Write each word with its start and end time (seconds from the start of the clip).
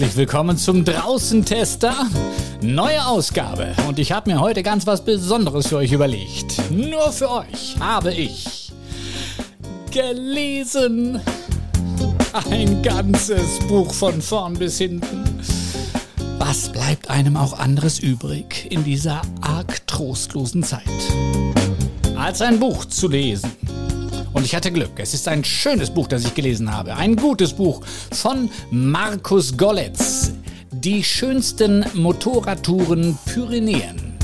Herzlich 0.00 0.16
willkommen 0.16 0.56
zum 0.56 0.82
Draußentester. 0.82 1.94
Neue 2.62 3.04
Ausgabe. 3.04 3.74
Und 3.86 3.98
ich 3.98 4.12
habe 4.12 4.30
mir 4.30 4.40
heute 4.40 4.62
ganz 4.62 4.86
was 4.86 5.04
Besonderes 5.04 5.66
für 5.66 5.76
euch 5.76 5.92
überlegt. 5.92 6.70
Nur 6.70 7.12
für 7.12 7.30
euch 7.30 7.76
habe 7.78 8.10
ich 8.10 8.72
gelesen. 9.90 11.20
Ein 12.50 12.82
ganzes 12.82 13.58
Buch 13.68 13.92
von 13.92 14.22
vorn 14.22 14.54
bis 14.54 14.78
hinten. 14.78 15.38
Was 16.38 16.70
bleibt 16.70 17.10
einem 17.10 17.36
auch 17.36 17.58
anderes 17.58 17.98
übrig 17.98 18.68
in 18.70 18.82
dieser 18.84 19.20
arg 19.42 19.86
trostlosen 19.86 20.62
Zeit? 20.62 20.80
Als 22.16 22.40
ein 22.40 22.58
Buch 22.58 22.86
zu 22.86 23.06
lesen. 23.06 23.50
Und 24.32 24.44
ich 24.44 24.54
hatte 24.54 24.70
Glück. 24.70 24.92
Es 24.96 25.14
ist 25.14 25.26
ein 25.28 25.44
schönes 25.44 25.90
Buch, 25.90 26.06
das 26.06 26.24
ich 26.24 26.34
gelesen 26.34 26.72
habe. 26.72 26.96
Ein 26.96 27.16
gutes 27.16 27.52
Buch 27.52 27.82
von 28.12 28.50
Markus 28.70 29.56
Golletz. 29.56 30.32
Die 30.72 31.02
schönsten 31.02 31.84
Motorradtouren 31.94 33.18
Pyrenäen. 33.26 34.14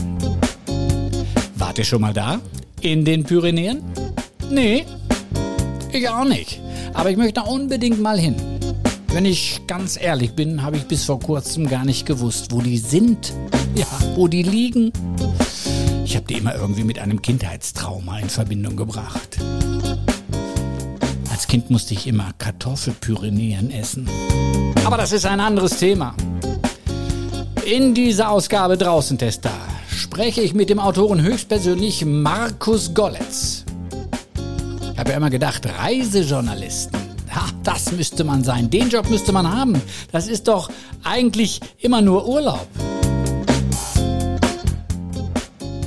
Wart 1.57 1.79
ihr 1.79 1.85
schon 1.85 2.01
mal 2.01 2.15
da? 2.15 2.41
In 2.81 3.05
den 3.05 3.25
Pyrenäen? 3.25 3.83
Nee, 4.51 4.85
ich 5.93 6.09
auch 6.09 6.25
nicht. 6.25 6.61
Aber 6.95 7.11
ich 7.11 7.17
möchte 7.17 7.43
unbedingt 7.43 8.01
mal 8.01 8.19
hin. 8.19 8.37
Wenn 9.09 9.25
ich 9.25 9.63
ganz 9.67 9.99
ehrlich 10.01 10.33
bin, 10.33 10.63
habe 10.63 10.77
ich 10.77 10.85
bis 10.85 11.05
vor 11.05 11.19
kurzem 11.19 11.69
gar 11.69 11.85
nicht 11.85 12.07
gewusst, 12.07 12.53
wo 12.53 12.61
die 12.61 12.79
sind. 12.79 13.33
Ja, 13.75 13.87
wo 14.15 14.29
die 14.29 14.43
liegen. 14.43 14.93
Ich 16.05 16.17
habe 16.17 16.27
die 16.27 16.35
immer 16.35 16.55
irgendwie 16.55 16.85
mit 16.85 16.99
einem 16.99 17.21
Kindheitstrauma 17.21 18.19
in 18.21 18.29
Verbindung 18.29 18.77
gebracht. 18.77 19.39
Als 21.47 21.53
Kind 21.53 21.71
musste 21.71 21.95
ich 21.95 22.09
immer 22.09 22.33
Kartoffelpyrenäen 22.39 23.71
essen. 23.71 24.09
Aber 24.85 24.97
das 24.97 25.13
ist 25.13 25.27
ein 25.27 25.39
anderes 25.39 25.79
Thema. 25.79 26.13
In 27.65 27.95
dieser 27.95 28.31
Ausgabe 28.31 28.77
Draußen 28.77 29.17
Tester 29.17 29.53
spreche 29.89 30.41
ich 30.41 30.55
mit 30.55 30.71
dem 30.71 30.81
Autoren 30.81 31.23
höchstpersönlich 31.23 32.05
Markus 32.05 32.95
Golletz. 32.95 33.65
Ich 34.93 34.99
habe 34.99 35.11
ja 35.11 35.19
immer 35.19 35.31
gedacht, 35.31 35.69
Reisejournalisten, 35.79 36.99
ha, 37.31 37.45
das 37.63 37.93
müsste 37.93 38.25
man 38.25 38.43
sein. 38.43 38.69
Den 38.69 38.89
Job 38.89 39.09
müsste 39.09 39.31
man 39.31 39.49
haben. 39.49 39.81
Das 40.11 40.27
ist 40.27 40.49
doch 40.49 40.69
eigentlich 41.05 41.61
immer 41.79 42.03
nur 42.03 42.27
Urlaub 42.27 42.67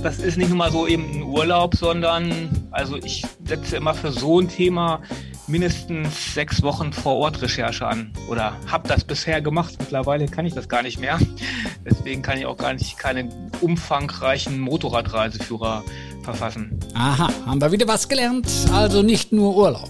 das 0.02 0.20
ist 0.20 0.38
nicht 0.38 0.48
nur 0.48 0.58
mal 0.58 0.72
so 0.72 0.88
eben 0.88 1.04
ein 1.12 1.24
Urlaub, 1.24 1.76
sondern 1.76 2.50
also 2.72 2.96
ich 2.96 3.26
setze 3.44 3.76
immer 3.76 3.94
für 3.94 4.14
so 4.14 4.40
ein 4.40 4.48
Thema 4.48 5.02
mindestens 5.50 6.34
sechs 6.34 6.62
Wochen 6.62 6.94
vor 6.94 7.16
Ort 7.16 7.42
Recherche 7.42 7.86
an 7.86 8.14
oder 8.30 8.54
habe 8.68 8.88
das 8.88 9.04
bisher 9.04 9.42
gemacht. 9.42 9.76
Mittlerweile 9.80 10.28
kann 10.28 10.46
ich 10.46 10.54
das 10.54 10.70
gar 10.70 10.84
nicht 10.84 11.00
mehr. 11.00 11.18
Deswegen 11.86 12.22
kann 12.22 12.38
ich 12.38 12.46
auch 12.46 12.58
gar 12.58 12.74
nicht 12.74 12.98
keine 12.98 13.30
umfangreichen 13.62 14.60
Motorradreiseführer 14.60 15.84
verfassen. 16.24 16.80
Aha, 16.94 17.30
haben 17.46 17.62
wir 17.62 17.72
wieder 17.72 17.88
was 17.88 18.08
gelernt. 18.08 18.48
Also 18.72 19.02
nicht 19.02 19.32
nur 19.32 19.56
Urlaub, 19.56 19.90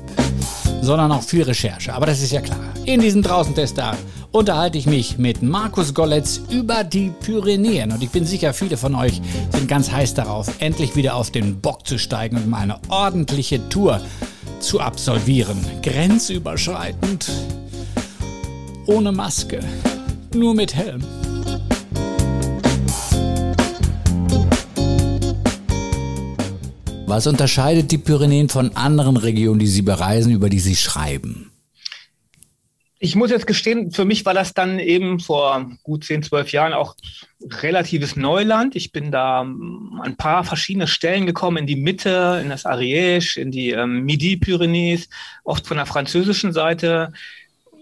sondern 0.81 1.11
auch 1.11 1.23
viel 1.23 1.43
Recherche. 1.43 1.93
Aber 1.93 2.05
das 2.05 2.21
ist 2.21 2.31
ja 2.31 2.41
klar. 2.41 2.59
In 2.85 3.01
diesem 3.01 3.21
Draußentester 3.21 3.97
unterhalte 4.31 4.77
ich 4.77 4.85
mich 4.85 5.17
mit 5.17 5.41
Markus 5.41 5.93
Golletz 5.93 6.39
über 6.49 6.83
die 6.83 7.11
Pyrenäen. 7.21 7.91
Und 7.91 8.01
ich 8.01 8.11
bin 8.11 8.25
sicher, 8.25 8.53
viele 8.53 8.77
von 8.77 8.95
euch 8.95 9.21
sind 9.51 9.67
ganz 9.67 9.91
heiß 9.91 10.13
darauf, 10.13 10.49
endlich 10.59 10.95
wieder 10.95 11.15
auf 11.15 11.31
den 11.31 11.59
Bock 11.59 11.85
zu 11.85 11.97
steigen 11.97 12.37
und 12.37 12.47
mal 12.47 12.59
eine 12.59 12.79
ordentliche 12.89 13.67
Tour 13.69 13.99
zu 13.99 14.05
absolvieren. 14.79 15.57
Grenzüberschreitend. 15.81 17.29
Ohne 18.85 19.11
Maske. 19.11 19.59
Nur 20.33 20.53
mit 20.53 20.75
Helm. 20.75 21.03
Was 27.07 27.25
unterscheidet 27.25 27.91
die 27.91 27.97
Pyrenäen 27.97 28.49
von 28.49 28.75
anderen 28.75 29.17
Regionen, 29.17 29.59
die 29.59 29.67
Sie 29.67 29.81
bereisen, 29.81 30.31
über 30.31 30.49
die 30.49 30.59
Sie 30.59 30.75
schreiben? 30.75 31.48
Ich 33.01 33.15
muss 33.15 33.31
jetzt 33.31 33.47
gestehen, 33.47 33.91
für 33.91 34.03
mich 34.03 34.25
war 34.25 34.33
das 34.33 34.53
dann 34.53 34.77
eben 34.77 35.21
vor 35.21 35.71
gut 35.83 36.03
10, 36.03 36.23
12 36.23 36.51
Jahren 36.51 36.73
auch 36.73 36.95
relatives 37.41 38.17
Neuland. 38.17 38.75
Ich 38.75 38.91
bin 38.91 39.09
da 39.09 39.39
an 39.39 40.01
ein 40.03 40.17
paar 40.17 40.43
verschiedene 40.43 40.85
Stellen 40.85 41.25
gekommen, 41.25 41.57
in 41.57 41.65
die 41.65 41.77
Mitte, 41.77 42.41
in 42.43 42.49
das 42.49 42.65
Ariège, 42.65 43.39
in 43.39 43.51
die 43.51 43.71
ähm, 43.71 44.03
Midi-Pyrenees, 44.03 45.07
oft 45.45 45.65
von 45.65 45.77
der 45.77 45.85
französischen 45.85 46.51
Seite. 46.51 47.13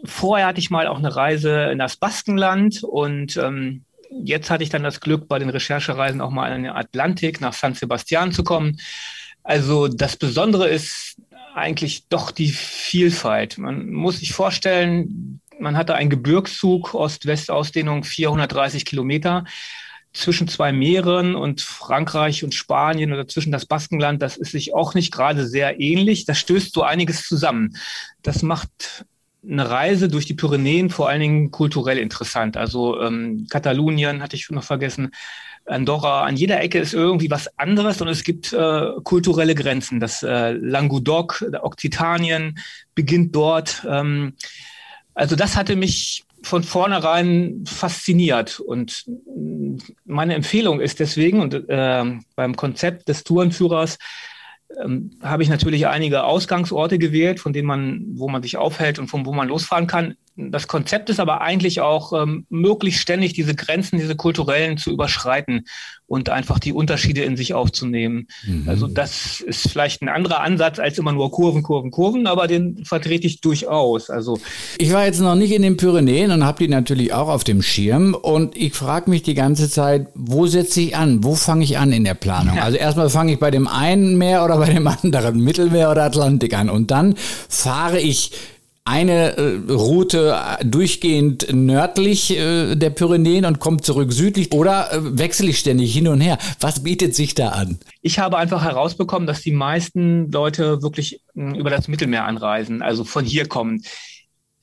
Vorher 0.05 0.45
hatte 0.45 0.59
ich 0.59 0.69
mal 0.69 0.85
auch 0.85 0.99
eine 0.99 1.15
Reise 1.15 1.71
in 1.71 1.79
das 1.79 1.97
Baskenland 1.97 2.83
und 2.83 3.37
ähm, 3.37 3.85
jetzt 4.23 4.51
hatte 4.51 4.63
ich 4.63 4.69
dann 4.69 4.83
das 4.83 5.01
Glück, 5.01 5.27
bei 5.27 5.39
den 5.39 5.49
Recherchereisen 5.49 6.21
auch 6.21 6.29
mal 6.29 6.55
in 6.55 6.61
den 6.61 6.71
Atlantik 6.71 7.41
nach 7.41 7.53
San 7.53 7.73
Sebastian 7.73 8.31
zu 8.31 8.43
kommen. 8.43 8.79
Also 9.43 9.87
das 9.87 10.15
Besondere 10.15 10.67
ist 10.67 11.15
eigentlich 11.57 12.07
doch 12.07 12.31
die 12.31 12.49
Vielfalt. 12.49 13.57
Man 13.57 13.91
muss 13.91 14.19
sich 14.19 14.33
vorstellen, 14.33 15.41
man 15.59 15.75
hatte 15.75 15.95
einen 15.95 16.09
Gebirgszug, 16.09 16.93
Ost-West-Ausdehnung 16.93 18.03
430 18.03 18.85
Kilometer 18.85 19.45
zwischen 20.13 20.47
zwei 20.47 20.71
Meeren 20.71 21.35
und 21.35 21.61
Frankreich 21.61 22.43
und 22.43 22.53
Spanien 22.53 23.13
oder 23.13 23.27
zwischen 23.27 23.51
das 23.51 23.65
Baskenland, 23.65 24.21
das 24.21 24.37
ist 24.37 24.51
sich 24.51 24.73
auch 24.73 24.93
nicht 24.93 25.13
gerade 25.13 25.47
sehr 25.47 25.79
ähnlich. 25.79 26.25
Das 26.25 26.39
stößt 26.39 26.73
so 26.73 26.83
einiges 26.83 27.27
zusammen. 27.27 27.75
Das 28.23 28.41
macht 28.41 29.05
eine 29.47 29.69
Reise 29.69 30.07
durch 30.07 30.25
die 30.25 30.33
Pyrenäen 30.33 30.89
vor 30.89 31.09
allen 31.09 31.21
Dingen 31.21 31.51
kulturell 31.51 31.99
interessant. 31.99 32.57
Also 32.57 32.99
ähm, 32.99 33.47
Katalonien 33.49 34.21
hatte 34.21 34.35
ich 34.35 34.49
noch 34.49 34.63
vergessen, 34.63 35.11
Andorra, 35.67 36.23
an 36.23 36.35
jeder 36.35 36.61
Ecke 36.61 36.79
ist 36.79 36.93
irgendwie 36.93 37.29
was 37.29 37.57
anderes 37.57 38.01
und 38.01 38.07
es 38.07 38.23
gibt 38.23 38.53
äh, 38.53 38.91
kulturelle 39.03 39.55
Grenzen. 39.55 39.99
Das 39.99 40.23
äh, 40.23 40.51
Languedoc, 40.51 41.45
Okzitanien 41.61 42.57
beginnt 42.95 43.35
dort. 43.35 43.85
Ähm, 43.89 44.33
also 45.13 45.35
das 45.35 45.55
hatte 45.55 45.75
mich 45.75 46.23
von 46.43 46.63
vornherein 46.63 47.63
fasziniert 47.65 48.59
und 48.59 49.05
meine 50.05 50.35
Empfehlung 50.35 50.79
ist 50.79 50.99
deswegen 50.99 51.41
und 51.41 51.53
äh, 51.53 52.03
beim 52.35 52.55
Konzept 52.55 53.09
des 53.09 53.23
Tourenführers 53.23 53.97
ähm, 54.81 55.11
habe 55.21 55.43
ich 55.43 55.49
natürlich 55.49 55.87
einige 55.87 56.23
Ausgangsorte 56.23 56.99
gewählt, 56.99 57.39
von 57.39 57.53
denen 57.53 57.67
man, 57.67 58.05
wo 58.13 58.29
man 58.29 58.43
sich 58.43 58.57
aufhält 58.57 58.99
und 58.99 59.07
von 59.07 59.25
wo 59.25 59.33
man 59.33 59.47
losfahren 59.47 59.87
kann. 59.87 60.15
Das 60.39 60.67
Konzept 60.67 61.09
ist 61.09 61.19
aber 61.19 61.41
eigentlich 61.41 61.81
auch 61.81 62.13
ähm, 62.13 62.45
möglichst 62.49 63.01
ständig 63.01 63.33
diese 63.33 63.55
Grenzen, 63.55 63.97
diese 63.97 64.15
kulturellen 64.15 64.77
zu 64.77 64.91
überschreiten 64.91 65.65
und 66.05 66.29
einfach 66.29 66.59
die 66.59 66.73
Unterschiede 66.73 67.23
in 67.23 67.35
sich 67.35 67.55
aufzunehmen. 67.55 68.27
Mhm. 68.45 68.69
Also 68.69 68.85
das 68.85 69.41
ist 69.41 69.67
vielleicht 69.67 70.03
ein 70.03 70.09
anderer 70.09 70.41
Ansatz 70.41 70.77
als 70.77 70.99
immer 70.99 71.11
nur 71.11 71.31
Kurven, 71.31 71.63
Kurven, 71.63 71.89
Kurven, 71.89 72.27
aber 72.27 72.47
den 72.47 72.85
vertrete 72.85 73.25
ich 73.25 73.41
durchaus. 73.41 74.11
Also 74.11 74.39
ich 74.77 74.93
war 74.93 75.05
jetzt 75.05 75.21
noch 75.21 75.35
nicht 75.35 75.51
in 75.51 75.63
den 75.63 75.75
Pyrenäen 75.75 76.29
und 76.29 76.45
habe 76.45 76.59
die 76.59 76.69
natürlich 76.69 77.13
auch 77.13 77.29
auf 77.29 77.43
dem 77.43 77.63
Schirm 77.63 78.13
und 78.13 78.55
ich 78.55 78.75
frage 78.75 79.09
mich 79.09 79.23
die 79.23 79.33
ganze 79.33 79.69
Zeit, 79.71 80.07
wo 80.13 80.45
setze 80.45 80.81
ich 80.81 80.95
an? 80.95 81.23
Wo 81.23 81.33
fange 81.33 81.63
ich 81.63 81.79
an 81.79 81.91
in 81.91 82.03
der 82.03 82.13
Planung? 82.13 82.57
Ja. 82.57 82.63
Also 82.63 82.77
erstmal 82.77 83.09
fange 83.09 83.33
ich 83.33 83.39
bei 83.39 83.49
dem 83.49 83.67
einen 83.67 84.19
Meer 84.19 84.45
oder 84.45 84.57
bei 84.57 84.71
dem 84.71 84.85
anderen 85.03 85.39
Mittelmeer 85.39 85.89
oder 85.89 86.03
Atlantik 86.03 86.53
an 86.53 86.69
und 86.69 86.91
dann 86.91 87.15
fahre 87.49 87.99
ich 87.99 88.31
eine 88.87 89.35
äh, 89.35 89.71
Route 89.71 90.37
äh, 90.59 90.65
durchgehend 90.65 91.53
nördlich 91.53 92.37
äh, 92.37 92.75
der 92.75 92.89
Pyrenäen 92.89 93.43
und 93.43 93.59
kommt 93.59 93.83
zurück 93.83 94.13
südlich 94.13 94.53
oder 94.53 94.93
äh, 94.93 95.17
wechsle 95.19 95.49
ich 95.49 95.59
ständig 95.59 95.93
hin 95.93 96.07
und 96.07 96.21
her? 96.21 96.37
Was 96.61 96.83
bietet 96.83 97.13
sich 97.13 97.35
da 97.35 97.49
an? 97.49 97.79
Ich 98.01 98.17
habe 98.19 98.37
einfach 98.37 98.63
herausbekommen, 98.63 99.27
dass 99.27 99.41
die 99.41 99.51
meisten 99.51 100.31
Leute 100.31 100.81
wirklich 100.81 101.19
mh, 101.33 101.51
hm, 101.51 101.59
über 101.59 101.69
das 101.69 101.89
Mittelmeer 101.89 102.23
anreisen, 102.23 102.81
also 102.81 103.03
von 103.03 103.25
hier 103.25 103.47
kommen. 103.47 103.83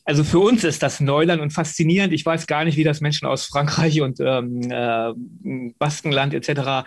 Also 0.06 0.24
für 0.24 0.38
uns 0.38 0.64
ist 0.64 0.82
das 0.82 1.00
Neuland 1.00 1.40
und 1.40 1.52
faszinierend. 1.52 2.12
Ich 2.12 2.24
weiß 2.24 2.46
gar 2.46 2.64
nicht, 2.64 2.76
wie 2.76 2.84
das 2.84 3.00
Menschen 3.00 3.26
aus 3.26 3.44
Frankreich 3.44 4.00
und 4.00 4.20
ähm, 4.20 4.70
äh, 4.70 5.12
Baskenland 5.78 6.34
etc. 6.34 6.86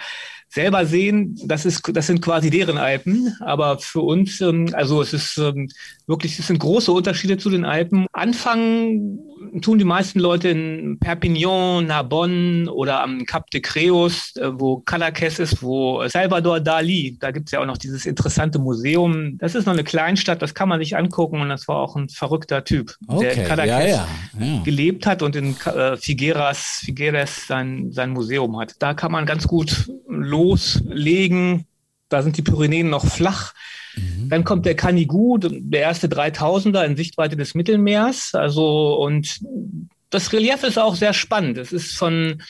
selber 0.50 0.86
sehen. 0.86 1.40
Das 1.46 1.66
ist, 1.66 1.84
das 1.96 2.08
sind 2.08 2.22
quasi 2.22 2.50
deren 2.50 2.78
Alpen. 2.78 3.36
Aber 3.40 3.80
für 3.80 4.02
uns, 4.02 4.42
ähm, 4.42 4.70
also 4.74 5.02
es 5.02 5.14
ist 5.14 5.38
ähm, 5.38 5.70
wirklich, 6.06 6.40
es 6.40 6.48
sind 6.48 6.60
große 6.60 6.92
Unterschiede 6.92 7.38
zu 7.38 7.50
den 7.50 7.66
Alpen. 7.66 8.08
Anfangen 8.14 9.20
tun 9.62 9.78
die 9.78 9.86
meisten 9.86 10.20
Leute 10.20 10.50
in 10.50 10.98
Perpignan, 11.00 11.86
Narbonne 11.86 12.72
oder 12.72 13.04
am 13.04 13.26
Cap 13.26 13.50
de 13.52 13.62
Creus, 13.62 14.36
äh, 14.36 14.50
wo 14.54 14.84
Cadaqués 14.86 15.40
ist, 15.40 15.62
wo 15.62 16.08
Salvador 16.08 16.60
Dali, 16.60 17.18
da 17.20 17.32
gibt 17.32 17.48
es 17.48 17.52
ja 17.52 17.62
auch 17.62 17.66
noch 17.66 17.78
dieses 17.78 18.06
interessante 18.06 18.60
Museum. 18.60 19.38
Das 19.38 19.56
ist 19.56 19.66
noch 19.66 19.74
eine 19.74 19.84
Kleinstadt, 19.84 20.42
das 20.42 20.54
kann 20.54 20.70
man 20.70 20.80
sich 20.80 20.98
angucken 20.98 21.42
und 21.42 21.50
das 21.50 21.68
war 21.68 21.78
auch 21.78 21.96
ein 21.96 22.10
verrückter 22.10 22.64
Typ, 22.64 22.96
okay, 23.08 23.36
der 23.36 23.50
Cadaqués 23.50 23.68
ja, 23.68 23.86
ja, 23.86 24.08
ja. 24.40 24.64
gelebt 24.64 25.06
hat 25.06 25.22
und 25.22 25.36
in 25.36 25.56
äh, 25.66 25.98
Figueras, 25.98 26.82
Figueres 26.86 27.48
sein, 27.48 27.92
sein 27.92 28.12
Museum 28.12 28.58
hat. 28.60 28.76
Da 28.80 28.94
kann 28.94 29.12
man 29.12 29.26
ganz 29.26 29.48
gut 29.48 29.90
loslegen. 30.22 31.66
Da 32.10 32.22
sind 32.22 32.38
die 32.38 32.42
Pyrenäen 32.42 32.90
noch 32.90 33.06
flach. 33.06 33.54
Mhm. 33.96 34.30
Dann 34.30 34.44
kommt 34.44 34.66
der 34.66 34.76
Canigou, 34.76 35.38
der 35.40 35.82
erste 35.82 36.08
3000er 36.08 36.84
in 36.84 36.96
Sichtweite 36.96 37.36
des 37.36 37.56
Mittelmeers. 37.56 38.34
Also, 38.34 38.96
und 38.96 39.40
das 40.10 40.32
Relief 40.32 40.64
ist 40.64 40.80
auch 40.80 40.96
sehr 40.96 41.14
spannend. 41.14 41.58
Es 41.58 41.74
ist 41.74 41.98
von 41.98 42.42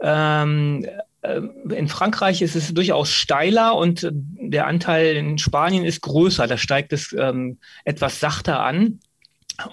ähm, 0.00 0.86
äh, 1.22 1.40
in 1.74 1.88
Frankreich 1.88 2.42
ist 2.42 2.56
es 2.56 2.74
durchaus 2.74 3.10
steiler 3.10 3.76
und 3.76 4.08
der 4.12 4.66
Anteil 4.66 5.16
in 5.16 5.38
Spanien 5.38 5.84
ist 5.84 6.02
größer. 6.02 6.46
Da 6.46 6.58
steigt 6.58 6.92
es 6.92 7.14
ähm, 7.18 7.58
etwas 7.84 8.20
sachter 8.20 8.60
an. 8.60 9.00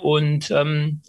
Und 0.02 0.52
ähm, 0.52 1.02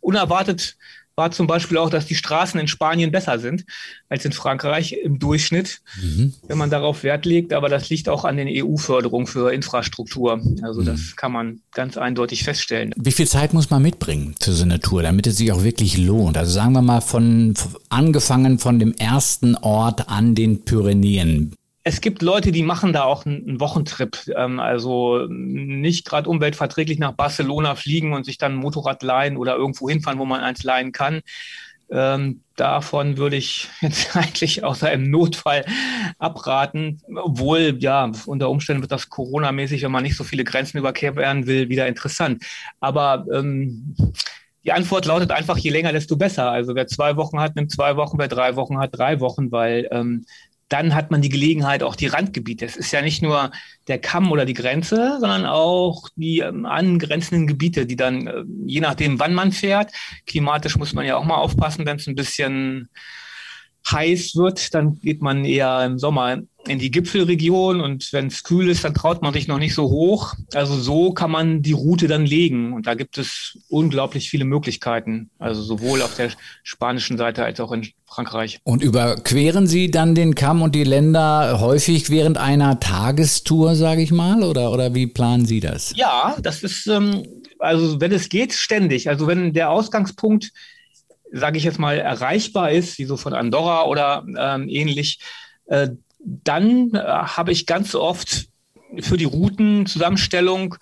unerwartet 0.00 0.76
war 1.18 1.32
zum 1.32 1.48
Beispiel 1.48 1.76
auch, 1.76 1.90
dass 1.90 2.06
die 2.06 2.14
Straßen 2.14 2.58
in 2.58 2.68
Spanien 2.68 3.10
besser 3.10 3.40
sind 3.40 3.64
als 4.08 4.24
in 4.24 4.32
Frankreich 4.32 4.92
im 4.92 5.18
Durchschnitt, 5.18 5.82
mhm. 6.00 6.32
wenn 6.46 6.56
man 6.56 6.70
darauf 6.70 7.02
Wert 7.02 7.26
legt. 7.26 7.52
Aber 7.52 7.68
das 7.68 7.90
liegt 7.90 8.08
auch 8.08 8.24
an 8.24 8.36
den 8.36 8.48
EU-Förderungen 8.48 9.26
für 9.26 9.52
Infrastruktur. 9.52 10.40
Also 10.62 10.80
mhm. 10.80 10.86
das 10.86 11.16
kann 11.16 11.32
man 11.32 11.60
ganz 11.72 11.96
eindeutig 11.96 12.44
feststellen. 12.44 12.94
Wie 12.96 13.10
viel 13.10 13.26
Zeit 13.26 13.52
muss 13.52 13.68
man 13.68 13.82
mitbringen 13.82 14.36
für 14.40 14.52
so 14.52 14.62
eine 14.62 14.78
Tour, 14.78 15.02
damit 15.02 15.26
es 15.26 15.36
sich 15.36 15.50
auch 15.50 15.64
wirklich 15.64 15.98
lohnt? 15.98 16.38
Also 16.38 16.52
sagen 16.52 16.72
wir 16.72 16.82
mal 16.82 17.00
von 17.00 17.54
angefangen 17.88 18.60
von 18.60 18.78
dem 18.78 18.94
ersten 18.94 19.56
Ort 19.56 20.08
an 20.08 20.36
den 20.36 20.64
Pyrenäen 20.64 21.52
es 21.84 22.00
gibt 22.00 22.22
Leute, 22.22 22.52
die 22.52 22.62
machen 22.62 22.92
da 22.92 23.04
auch 23.04 23.24
einen 23.24 23.60
Wochentrip, 23.60 24.18
ähm, 24.36 24.60
also 24.60 25.26
nicht 25.28 26.04
gerade 26.04 26.28
umweltverträglich 26.28 26.98
nach 26.98 27.12
Barcelona 27.12 27.74
fliegen 27.76 28.12
und 28.12 28.24
sich 28.24 28.38
dann 28.38 28.52
ein 28.52 28.58
Motorrad 28.58 29.02
leihen 29.02 29.36
oder 29.36 29.56
irgendwo 29.56 29.88
hinfahren, 29.88 30.18
wo 30.18 30.24
man 30.24 30.40
eins 30.40 30.64
leihen 30.64 30.92
kann. 30.92 31.22
Ähm, 31.90 32.42
davon 32.56 33.16
würde 33.16 33.36
ich 33.36 33.68
jetzt 33.80 34.14
eigentlich 34.14 34.62
außer 34.64 34.92
im 34.92 35.10
Notfall 35.10 35.64
abraten, 36.18 37.00
obwohl 37.14 37.76
ja 37.78 38.10
unter 38.26 38.50
Umständen 38.50 38.82
wird 38.82 38.92
das 38.92 39.08
Corona-mäßig, 39.08 39.82
wenn 39.82 39.92
man 39.92 40.02
nicht 40.02 40.16
so 40.16 40.24
viele 40.24 40.44
Grenzen 40.44 40.78
überqueren 40.78 41.46
will, 41.46 41.68
wieder 41.70 41.86
interessant. 41.86 42.44
Aber 42.80 43.24
ähm, 43.32 43.94
die 44.64 44.72
Antwort 44.72 45.06
lautet 45.06 45.30
einfach, 45.30 45.56
je 45.56 45.70
länger, 45.70 45.92
desto 45.92 46.16
besser. 46.16 46.50
Also 46.50 46.74
wer 46.74 46.86
zwei 46.86 47.16
Wochen 47.16 47.40
hat, 47.40 47.56
nimmt 47.56 47.70
zwei 47.70 47.96
Wochen, 47.96 48.18
wer 48.18 48.28
drei 48.28 48.56
Wochen 48.56 48.78
hat, 48.78 48.90
drei 48.98 49.20
Wochen, 49.20 49.50
weil 49.50 49.88
ähm, 49.90 50.26
dann 50.68 50.94
hat 50.94 51.10
man 51.10 51.22
die 51.22 51.28
Gelegenheit, 51.28 51.82
auch 51.82 51.96
die 51.96 52.08
Randgebiete. 52.08 52.64
Es 52.64 52.76
ist 52.76 52.92
ja 52.92 53.00
nicht 53.00 53.22
nur 53.22 53.50
der 53.86 53.98
Kamm 53.98 54.30
oder 54.30 54.44
die 54.44 54.54
Grenze, 54.54 55.18
sondern 55.18 55.46
auch 55.46 56.08
die 56.16 56.40
ähm, 56.40 56.66
angrenzenden 56.66 57.46
Gebiete, 57.46 57.86
die 57.86 57.96
dann, 57.96 58.26
äh, 58.26 58.44
je 58.66 58.80
nachdem, 58.80 59.18
wann 59.18 59.34
man 59.34 59.52
fährt, 59.52 59.92
klimatisch 60.26 60.76
muss 60.76 60.92
man 60.92 61.06
ja 61.06 61.16
auch 61.16 61.24
mal 61.24 61.36
aufpassen, 61.36 61.86
wenn 61.86 61.96
es 61.96 62.06
ein 62.06 62.14
bisschen 62.14 62.90
heiß 63.92 64.36
wird, 64.36 64.74
dann 64.74 65.00
geht 65.00 65.22
man 65.22 65.44
eher 65.44 65.84
im 65.84 65.98
Sommer 65.98 66.38
in 66.66 66.78
die 66.78 66.90
Gipfelregion 66.90 67.80
und 67.80 68.12
wenn 68.12 68.26
es 68.26 68.42
kühl 68.42 68.68
ist, 68.68 68.84
dann 68.84 68.94
traut 68.94 69.22
man 69.22 69.32
sich 69.32 69.48
noch 69.48 69.58
nicht 69.58 69.74
so 69.74 69.84
hoch. 69.84 70.34
Also 70.54 70.78
so 70.78 71.12
kann 71.12 71.30
man 71.30 71.62
die 71.62 71.72
Route 71.72 72.08
dann 72.08 72.26
legen 72.26 72.72
und 72.72 72.86
da 72.86 72.94
gibt 72.94 73.16
es 73.16 73.58
unglaublich 73.68 74.28
viele 74.28 74.44
Möglichkeiten, 74.44 75.30
also 75.38 75.62
sowohl 75.62 76.02
auf 76.02 76.14
der 76.16 76.30
spanischen 76.62 77.16
Seite 77.16 77.44
als 77.44 77.60
auch 77.60 77.72
in 77.72 77.88
Frankreich. 78.06 78.60
Und 78.64 78.82
überqueren 78.82 79.66
Sie 79.66 79.90
dann 79.90 80.14
den 80.14 80.34
Kamm 80.34 80.62
und 80.62 80.74
die 80.74 80.84
Länder 80.84 81.60
häufig 81.60 82.10
während 82.10 82.36
einer 82.36 82.80
Tagestour, 82.80 83.74
sage 83.74 84.02
ich 84.02 84.10
mal, 84.10 84.42
oder, 84.42 84.72
oder 84.72 84.94
wie 84.94 85.06
planen 85.06 85.46
Sie 85.46 85.60
das? 85.60 85.94
Ja, 85.96 86.36
das 86.42 86.62
ist, 86.62 86.86
ähm, 86.86 87.22
also 87.58 88.00
wenn 88.00 88.12
es 88.12 88.28
geht, 88.28 88.52
ständig. 88.52 89.08
Also 89.08 89.26
wenn 89.26 89.52
der 89.52 89.70
Ausgangspunkt 89.70 90.52
sage 91.32 91.58
ich 91.58 91.64
jetzt 91.64 91.78
mal, 91.78 91.98
erreichbar 91.98 92.70
ist, 92.70 92.98
wie 92.98 93.04
so 93.04 93.16
von 93.16 93.34
Andorra 93.34 93.84
oder 93.84 94.24
ähm, 94.36 94.68
ähnlich, 94.68 95.20
äh, 95.66 95.88
dann 96.18 96.90
äh, 96.94 96.98
habe 96.98 97.52
ich 97.52 97.66
ganz 97.66 97.94
oft 97.94 98.46
für 99.00 99.16
die 99.16 99.24
Routenzusammenstellung 99.24 100.76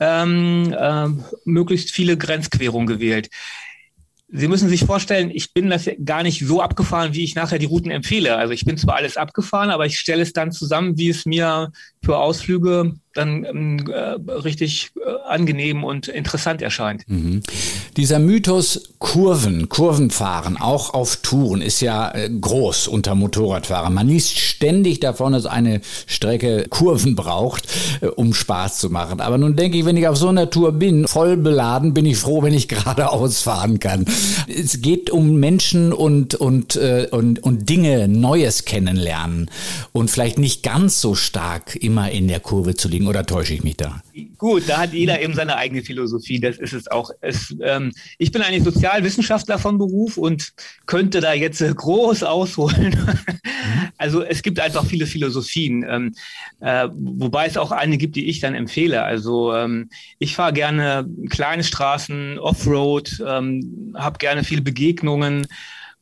ähm, 0.00 0.74
äh, 0.78 1.06
möglichst 1.44 1.90
viele 1.90 2.16
Grenzquerungen 2.16 2.86
gewählt. 2.86 3.30
Sie 4.30 4.46
müssen 4.46 4.68
sich 4.68 4.84
vorstellen, 4.84 5.30
ich 5.32 5.54
bin 5.54 5.70
das 5.70 5.88
gar 6.04 6.22
nicht 6.22 6.46
so 6.46 6.60
abgefahren, 6.60 7.14
wie 7.14 7.24
ich 7.24 7.34
nachher 7.34 7.58
die 7.58 7.66
Routen 7.66 7.90
empfehle. 7.90 8.36
Also 8.36 8.52
ich 8.52 8.66
bin 8.66 8.76
zwar 8.76 8.96
alles 8.96 9.16
abgefahren, 9.16 9.70
aber 9.70 9.86
ich 9.86 9.98
stelle 9.98 10.22
es 10.22 10.34
dann 10.34 10.52
zusammen, 10.52 10.98
wie 10.98 11.08
es 11.08 11.24
mir 11.24 11.72
für 12.04 12.18
Ausflüge 12.18 12.92
dann 13.14 13.44
ähm, 13.44 13.90
äh, 13.90 14.16
richtig 14.30 14.92
äh, 14.96 15.28
angenehm 15.28 15.84
und 15.84 16.08
interessant 16.08 16.62
erscheint. 16.62 17.04
Mhm. 17.08 17.42
Dieser 17.96 18.18
Mythos 18.18 18.94
Kurven, 18.98 19.68
Kurvenfahren, 19.68 20.56
auch 20.56 20.94
auf 20.94 21.16
Touren, 21.16 21.62
ist 21.62 21.80
ja 21.80 22.10
äh, 22.12 22.28
groß 22.28 22.88
unter 22.88 23.14
Motorradfahrern. 23.14 23.92
Man 23.92 24.08
liest 24.08 24.38
ständig 24.38 25.00
davon, 25.00 25.32
dass 25.32 25.46
eine 25.46 25.80
Strecke 26.06 26.66
Kurven 26.68 27.16
braucht, 27.16 27.66
äh, 28.00 28.06
um 28.06 28.34
Spaß 28.34 28.78
zu 28.78 28.90
machen. 28.90 29.20
Aber 29.20 29.38
nun 29.38 29.56
denke 29.56 29.78
ich, 29.78 29.84
wenn 29.84 29.96
ich 29.96 30.06
auf 30.06 30.16
so 30.16 30.28
einer 30.28 30.50
Tour 30.50 30.72
bin, 30.72 31.08
voll 31.08 31.36
beladen, 31.36 31.94
bin 31.94 32.06
ich 32.06 32.18
froh, 32.18 32.42
wenn 32.42 32.54
ich 32.54 32.68
geradeaus 32.68 33.40
fahren 33.40 33.80
kann. 33.80 34.04
Es 34.46 34.80
geht 34.80 35.10
um 35.10 35.40
Menschen 35.40 35.92
und, 35.92 36.34
und, 36.34 36.76
äh, 36.76 37.08
und, 37.10 37.42
und 37.42 37.68
Dinge, 37.68 38.06
Neues 38.06 38.64
kennenlernen 38.64 39.50
und 39.92 40.10
vielleicht 40.10 40.38
nicht 40.38 40.62
ganz 40.62 41.00
so 41.00 41.14
stark 41.14 41.74
immer 41.76 42.10
in 42.10 42.28
der 42.28 42.40
Kurve 42.40 42.74
zu 42.74 42.88
liegen 42.88 43.07
oder 43.08 43.24
täusche 43.24 43.54
ich 43.54 43.64
mich 43.64 43.76
da? 43.76 44.02
Gut, 44.36 44.64
da 44.68 44.78
hat 44.78 44.92
jeder 44.92 45.20
eben 45.20 45.34
seine 45.34 45.56
eigene 45.56 45.82
Philosophie. 45.82 46.38
Das 46.38 46.58
ist 46.58 46.72
es 46.72 46.88
auch. 46.88 47.10
Es, 47.20 47.54
ähm, 47.62 47.92
ich 48.18 48.30
bin 48.30 48.42
eigentlich 48.42 48.64
Sozialwissenschaftler 48.64 49.58
von 49.58 49.78
Beruf 49.78 50.16
und 50.16 50.52
könnte 50.86 51.20
da 51.20 51.32
jetzt 51.32 51.60
äh, 51.60 51.72
groß 51.74 52.22
ausholen. 52.22 52.96
also 53.98 54.22
es 54.22 54.42
gibt 54.42 54.60
einfach 54.60 54.84
viele 54.84 55.06
Philosophien, 55.06 55.84
ähm, 55.88 56.14
äh, 56.60 56.88
wobei 56.92 57.46
es 57.46 57.56
auch 57.56 57.72
eine 57.72 57.98
gibt, 57.98 58.16
die 58.16 58.28
ich 58.28 58.40
dann 58.40 58.54
empfehle. 58.54 59.02
Also 59.02 59.54
ähm, 59.54 59.88
ich 60.18 60.34
fahre 60.34 60.52
gerne 60.52 61.08
kleine 61.30 61.64
Straßen, 61.64 62.38
Offroad, 62.38 63.22
ähm, 63.26 63.94
habe 63.96 64.18
gerne 64.18 64.44
viele 64.44 64.62
Begegnungen 64.62 65.46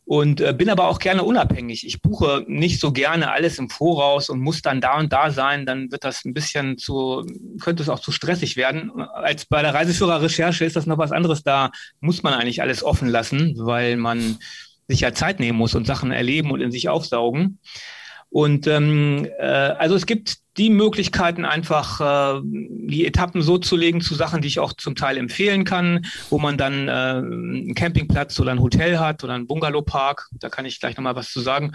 und 0.07 0.41
äh, 0.41 0.55
bin 0.57 0.71
aber 0.71 0.87
auch 0.87 1.01
gerne 1.01 1.25
unabhängig. 1.25 1.85
Ich 1.85 2.01
buche 2.01 2.45
nicht 2.47 2.81
so 2.81 2.93
gerne 2.93 3.33
alles 3.33 3.59
im 3.59 3.69
Voraus 3.69 4.31
und 4.31 4.39
muss 4.39 4.63
dann 4.63 4.81
da 4.81 4.99
und 4.99 5.13
da 5.13 5.33
sein. 5.33 5.67
Dann 5.67 5.91
wird 5.91 6.05
das 6.05 6.25
ein 6.25 6.33
bisschen 6.33 6.79
zu, 6.79 7.27
könnte 7.61 7.83
es 7.83 7.89
auch 7.89 7.99
zu 7.99 8.13
stressig 8.13 8.57
werden. 8.57 8.93
Als 9.01 9.47
bei 9.47 9.63
der 9.63 9.75
Reiseführerrecherche 9.75 10.65
ist 10.65 10.77
das 10.77 10.87
noch 10.87 10.99
was 10.99 11.11
anderes. 11.11 11.43
Da 11.43 11.73
muss 11.99 12.23
man 12.23 12.35
eigentlich 12.35 12.63
alles 12.63 12.85
offen 12.85 13.09
lassen, 13.09 13.55
weil 13.59 13.97
man 13.97 14.39
sich 14.87 15.01
ja 15.01 15.13
Zeit 15.13 15.41
nehmen 15.41 15.59
muss 15.59 15.75
und 15.75 15.89
Sachen 15.89 16.13
erleben 16.13 16.53
und 16.53 16.61
in 16.61 16.71
sich 16.71 16.89
aufsaugen. 16.89 17.59
Und 18.31 18.67
ähm, 18.67 19.27
äh, 19.39 19.45
also 19.45 19.95
es 19.95 20.07
gibt 20.07 20.39
die 20.57 20.71
Möglichkeiten, 20.71 21.45
einfach 21.45 22.39
äh, 22.39 22.41
die 22.45 23.07
Etappen 23.07 23.43
so 23.43 23.59
zu 23.59 23.77
legen 23.77 24.01
zu 24.01 24.15
Sachen, 24.15 24.41
die 24.41 24.49
ich 24.49 24.59
auch 24.59 24.73
zum 24.73 24.95
Teil 24.95 25.17
empfehlen 25.17 25.65
kann, 25.65 26.07
wo 26.31 26.39
man 26.39 26.57
dann 26.57 26.89
äh, 26.89 26.91
einen 26.91 27.75
Campingplatz 27.75 28.39
oder 28.41 28.53
ein 28.53 28.63
Hotel 28.63 28.99
hat 28.99 29.23
oder 29.23 29.35
einen 29.35 29.47
Bungalowpark. 29.47 30.29
Da 30.33 30.49
kann 30.49 30.65
ich 30.65 30.81
gleich 30.81 30.97
nochmal 30.97 31.17
was 31.17 31.31
zu 31.31 31.41
sagen. 31.41 31.73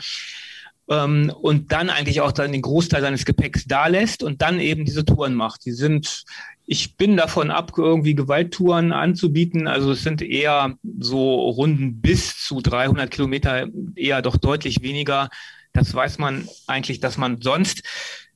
Ähm, 0.89 1.31
und 1.41 1.71
dann 1.71 1.89
eigentlich 1.89 2.21
auch 2.21 2.31
dann 2.31 2.51
den 2.51 2.63
Großteil 2.63 3.01
seines 3.01 3.25
Gepäcks 3.25 3.65
da 3.67 3.87
lässt 3.87 4.23
und 4.23 4.41
dann 4.41 4.59
eben 4.59 4.85
diese 4.85 5.05
Touren 5.05 5.35
macht. 5.35 5.65
Die 5.65 5.71
sind 5.71 6.25
ich 6.71 6.95
bin 6.95 7.17
davon 7.17 7.51
ab, 7.51 7.73
irgendwie 7.75 8.15
Gewalttouren 8.15 8.93
anzubieten. 8.93 9.67
Also 9.67 9.91
es 9.91 10.03
sind 10.03 10.21
eher 10.21 10.77
so 10.99 11.49
Runden 11.49 11.99
bis 11.99 12.37
zu 12.45 12.61
300 12.61 13.11
Kilometer, 13.11 13.67
eher 13.97 14.21
doch 14.21 14.37
deutlich 14.37 14.81
weniger. 14.81 15.27
Das 15.73 15.93
weiß 15.93 16.17
man 16.17 16.47
eigentlich, 16.67 16.99
dass 16.99 17.17
man 17.17 17.41
sonst 17.41 17.83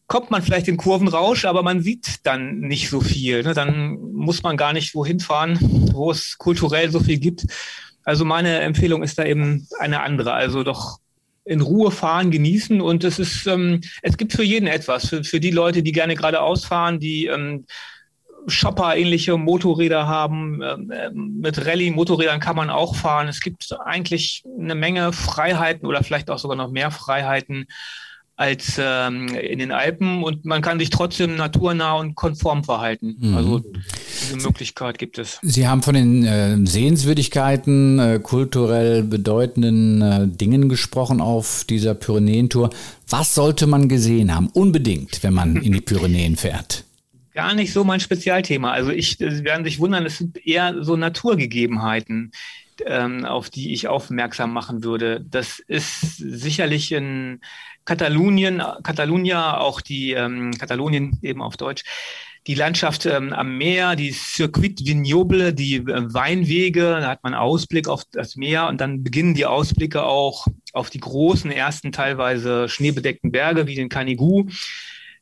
kommt 0.08 0.32
man 0.32 0.44
vielleicht 0.44 0.68
in 0.68 0.78
Kurvenrausch, 0.78 1.46
aber 1.46 1.64
man 1.64 1.82
sieht 1.82 2.26
dann 2.26 2.60
nicht 2.60 2.90
so 2.90 3.02
viel. 3.02 3.44
Ne? 3.44 3.54
Dann 3.54 3.98
muss 4.14 4.44
man 4.44 4.58
gar 4.58 4.74
nicht 4.74 4.94
wohin 4.94 5.20
fahren, 5.20 5.58
wo 5.94 6.12
es 6.12 6.38
kulturell 6.38 6.92
so 6.92 7.00
viel 7.00 7.18
gibt. 7.18 7.46
Also 8.04 8.24
meine 8.24 8.60
Empfehlung 8.60 9.02
ist 9.02 9.18
da 9.18 9.26
eben 9.26 9.68
eine 9.80 10.02
andere. 10.02 10.34
Also 10.34 10.64
doch 10.64 11.00
in 11.44 11.62
Ruhe 11.62 11.92
fahren, 11.92 12.32
genießen 12.32 12.82
und 12.82 13.04
es 13.04 13.20
ist, 13.20 13.46
ähm, 13.48 13.82
es 14.02 14.18
gibt 14.18 14.34
für 14.34 14.44
jeden 14.44 14.68
etwas. 14.68 15.10
Für, 15.10 15.24
für 15.24 15.40
die 15.40 15.52
Leute, 15.52 15.84
die 15.84 15.92
gerne 15.92 16.16
geradeaus 16.16 16.66
fahren, 16.66 17.00
die 17.00 17.28
ähm, 17.28 17.66
Shopper-ähnliche 18.48 19.38
Motorräder 19.38 20.08
haben. 20.08 20.62
Ähm, 20.62 20.92
ähm, 20.94 21.40
mit 21.40 21.66
Rallye-Motorrädern 21.66 22.40
kann 22.40 22.56
man 22.56 22.70
auch 22.70 22.96
fahren. 22.96 23.28
Es 23.28 23.42
gibt 23.42 23.76
eigentlich 23.86 24.44
eine 24.60 24.76
Menge 24.76 25.14
Freiheiten 25.14 25.88
oder 25.88 26.04
vielleicht 26.04 26.30
auch 26.30 26.40
sogar 26.40 26.58
noch 26.58 26.72
mehr 26.72 26.92
Freiheiten 26.92 27.68
als 28.38 28.78
ähm, 28.78 29.30
in 29.30 29.60
den 29.60 29.72
Alpen 29.72 30.22
und 30.22 30.44
man 30.44 30.62
kann 30.62 30.78
sich 30.78 30.90
trotzdem 30.90 31.38
naturnah 31.38 31.94
und 31.94 32.16
konform 32.16 32.66
verhalten. 32.66 33.16
Mhm. 33.18 33.36
Also 33.36 33.60
diese 33.60 34.36
Möglichkeit 34.38 34.98
gibt 34.98 35.18
es. 35.18 35.40
Sie 35.42 35.68
haben 35.68 35.82
von 35.82 35.96
den 35.96 36.26
äh, 36.26 36.58
Sehenswürdigkeiten, 36.66 38.00
äh, 38.00 38.20
kulturell 38.22 39.04
bedeutenden 39.04 40.02
äh, 40.02 40.28
Dingen 40.28 40.68
gesprochen 40.68 41.22
auf 41.22 41.64
dieser 41.70 41.94
Pyrenäentour. 41.94 42.72
Was 43.08 43.36
sollte 43.36 43.68
man 43.68 43.88
gesehen 43.88 44.36
haben? 44.36 44.48
Unbedingt, 44.48 45.24
wenn 45.24 45.34
man 45.34 45.56
in 45.56 45.72
die 45.72 45.82
Pyrenäen 45.86 46.36
fährt 46.36 46.84
gar 47.36 47.54
nicht 47.54 47.74
so 47.74 47.84
mein 47.84 48.00
Spezialthema. 48.00 48.72
Also 48.72 48.92
ich, 48.92 49.18
Sie 49.18 49.44
werden 49.44 49.66
sich 49.66 49.80
wundern, 49.80 50.06
es 50.06 50.18
sind 50.18 50.46
eher 50.48 50.84
so 50.84 50.96
Naturgegebenheiten, 50.96 52.32
ähm, 52.86 53.26
auf 53.26 53.50
die 53.50 53.74
ich 53.74 53.88
aufmerksam 53.88 54.54
machen 54.54 54.84
würde. 54.84 55.24
Das 55.30 55.60
ist 55.60 56.18
sicherlich 56.18 56.92
in 56.92 57.42
Katalonien, 57.84 58.64
Katalonia, 58.84 59.58
auch 59.58 59.82
die 59.82 60.14
ähm, 60.14 60.58
Katalonien 60.58 61.20
eben 61.22 61.42
auf 61.42 61.58
Deutsch. 61.58 61.84
die 62.48 62.56
Landschaft 62.56 63.06
ähm, 63.08 63.34
am 63.34 63.58
Meer, 63.58 63.96
die 63.96 64.12
Circuit 64.12 64.86
Vignoble, 64.86 65.54
die 65.54 65.78
äh, 65.78 66.14
Weinwege, 66.14 67.00
da 67.02 67.08
hat 67.08 67.24
man 67.24 67.34
Ausblick 67.34 67.88
auf 67.88 68.04
das 68.12 68.36
Meer 68.36 68.68
und 68.68 68.80
dann 68.82 69.04
beginnen 69.04 69.34
die 69.34 69.48
Ausblicke 69.48 70.04
auch 70.04 70.46
auf 70.72 70.90
die 70.92 71.00
großen, 71.00 71.52
ersten 71.52 71.92
teilweise 71.92 72.70
schneebedeckten 72.70 73.32
Berge 73.32 73.66
wie 73.66 73.76
den 73.76 73.90
Canigou. 73.90 74.46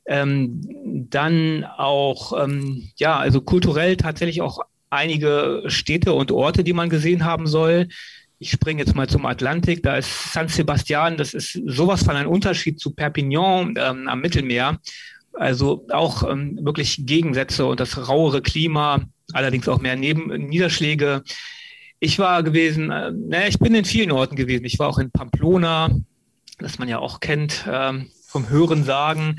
Ähm, 0.05 0.61
dann 1.09 1.63
auch, 1.63 2.43
ähm, 2.43 2.89
ja, 2.97 3.17
also 3.17 3.41
kulturell 3.41 3.95
tatsächlich 3.95 4.41
auch 4.41 4.59
einige 4.89 5.63
Städte 5.67 6.13
und 6.13 6.31
Orte, 6.31 6.63
die 6.63 6.73
man 6.73 6.89
gesehen 6.89 7.25
haben 7.25 7.47
soll. 7.47 7.87
Ich 8.39 8.51
springe 8.51 8.81
jetzt 8.81 8.95
mal 8.95 9.07
zum 9.07 9.25
Atlantik. 9.25 9.81
Da 9.83 9.95
ist 9.95 10.33
San 10.33 10.49
Sebastian. 10.49 11.17
Das 11.17 11.33
ist 11.33 11.59
sowas 11.65 12.03
von 12.03 12.15
ein 12.15 12.27
Unterschied 12.27 12.79
zu 12.79 12.91
Perpignan 12.91 13.75
ähm, 13.77 14.07
am 14.07 14.19
Mittelmeer. 14.19 14.79
Also 15.33 15.87
auch 15.91 16.29
ähm, 16.29 16.59
wirklich 16.61 17.05
Gegensätze 17.05 17.65
und 17.65 17.79
das 17.79 18.07
rauere 18.07 18.41
Klima, 18.41 19.01
allerdings 19.31 19.67
auch 19.67 19.79
mehr 19.79 19.95
Neben 19.95 20.27
Niederschläge. 20.27 21.23
Ich 21.99 22.19
war 22.19 22.43
gewesen, 22.43 22.91
äh, 22.91 23.11
naja, 23.11 23.47
ich 23.47 23.57
bin 23.57 23.73
in 23.73 23.85
vielen 23.85 24.11
Orten 24.11 24.35
gewesen. 24.35 24.65
Ich 24.65 24.77
war 24.77 24.89
auch 24.89 24.99
in 24.99 25.09
Pamplona, 25.09 25.89
das 26.59 26.77
man 26.77 26.87
ja 26.87 26.99
auch 26.99 27.19
kennt 27.19 27.65
ähm, 27.67 28.11
vom 28.27 28.49
Hören 28.49 28.83
sagen. 28.83 29.37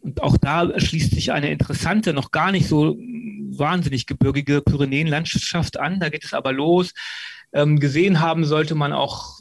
Und 0.00 0.22
auch 0.22 0.36
da 0.36 0.78
schließt 0.78 1.12
sich 1.12 1.32
eine 1.32 1.50
interessante, 1.50 2.12
noch 2.12 2.30
gar 2.30 2.52
nicht 2.52 2.68
so 2.68 2.96
wahnsinnig 2.98 4.06
gebirgige 4.06 4.62
Pyrenäenlandschaft 4.62 5.78
an. 5.78 6.00
Da 6.00 6.08
geht 6.08 6.24
es 6.24 6.34
aber 6.34 6.52
los. 6.52 6.94
Ähm, 7.52 7.80
gesehen 7.80 8.20
haben 8.20 8.44
sollte 8.44 8.74
man 8.74 8.92
auch 8.92 9.40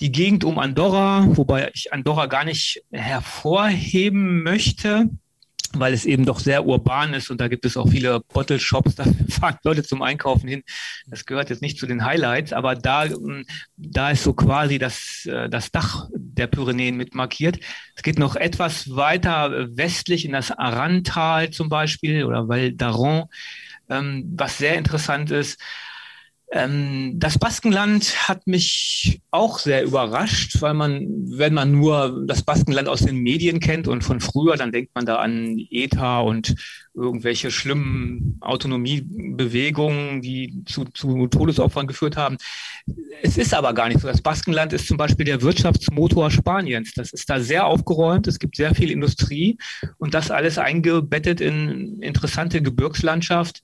die 0.00 0.12
Gegend 0.12 0.44
um 0.44 0.58
Andorra, 0.58 1.24
wobei 1.36 1.70
ich 1.74 1.92
Andorra 1.92 2.26
gar 2.26 2.44
nicht 2.44 2.82
hervorheben 2.90 4.42
möchte, 4.42 5.10
weil 5.72 5.92
es 5.92 6.04
eben 6.04 6.24
doch 6.24 6.40
sehr 6.40 6.66
urban 6.66 7.14
ist 7.14 7.30
und 7.30 7.40
da 7.40 7.48
gibt 7.48 7.64
es 7.64 7.76
auch 7.76 7.88
viele 7.88 8.20
Bottle 8.20 8.58
Shops, 8.58 8.94
da 8.96 9.04
fahren 9.28 9.58
Leute 9.62 9.84
zum 9.84 10.02
Einkaufen 10.02 10.48
hin. 10.48 10.62
Das 11.06 11.26
gehört 11.26 11.50
jetzt 11.50 11.62
nicht 11.62 11.78
zu 11.78 11.86
den 11.86 12.04
Highlights, 12.04 12.52
aber 12.52 12.74
da, 12.74 13.04
ähm, 13.04 13.44
da 13.76 14.10
ist 14.10 14.24
so 14.24 14.32
quasi 14.32 14.78
das, 14.78 15.26
äh, 15.26 15.48
das 15.48 15.70
Dach 15.70 16.08
der 16.34 16.46
Pyrenäen 16.46 16.96
mit 16.96 17.14
markiert. 17.14 17.58
Es 17.94 18.02
geht 18.02 18.18
noch 18.18 18.36
etwas 18.36 18.94
weiter 18.94 19.68
westlich 19.76 20.24
in 20.24 20.32
das 20.32 20.50
Arantal 20.50 21.50
zum 21.50 21.68
Beispiel 21.68 22.24
oder 22.24 22.48
Val 22.48 22.68
d'Aran, 22.68 23.26
ähm, 23.88 24.32
was 24.36 24.58
sehr 24.58 24.76
interessant 24.76 25.30
ist. 25.30 25.60
Ähm, 26.52 27.12
das 27.14 27.38
Baskenland 27.38 28.28
hat 28.28 28.48
mich 28.48 29.20
auch 29.30 29.60
sehr 29.60 29.84
überrascht, 29.84 30.60
weil 30.60 30.74
man, 30.74 31.06
wenn 31.26 31.54
man 31.54 31.70
nur 31.70 32.24
das 32.26 32.42
Baskenland 32.42 32.88
aus 32.88 33.00
den 33.00 33.18
Medien 33.18 33.60
kennt 33.60 33.86
und 33.86 34.02
von 34.02 34.20
früher, 34.20 34.56
dann 34.56 34.72
denkt 34.72 34.92
man 34.94 35.06
da 35.06 35.16
an 35.16 35.64
ETA 35.70 36.20
und 36.20 36.56
irgendwelche 36.92 37.52
schlimmen 37.52 38.36
Autonomiebewegungen, 38.40 40.22
die 40.22 40.64
zu, 40.66 40.86
zu 40.86 41.28
Todesopfern 41.28 41.86
geführt 41.86 42.16
haben. 42.16 42.36
Es 43.22 43.38
ist 43.38 43.54
aber 43.54 43.72
gar 43.72 43.88
nicht 43.88 44.00
so. 44.00 44.08
Das 44.08 44.20
Baskenland 44.20 44.72
ist 44.72 44.88
zum 44.88 44.96
Beispiel 44.96 45.26
der 45.26 45.42
Wirtschaftsmotor 45.42 46.32
Spaniens. 46.32 46.92
Das 46.94 47.12
ist 47.12 47.30
da 47.30 47.38
sehr 47.38 47.66
aufgeräumt. 47.66 48.26
Es 48.26 48.40
gibt 48.40 48.56
sehr 48.56 48.74
viel 48.74 48.90
Industrie 48.90 49.56
und 49.98 50.14
das 50.14 50.32
alles 50.32 50.58
eingebettet 50.58 51.40
in 51.40 52.02
interessante 52.02 52.60
Gebirgslandschaft. 52.60 53.62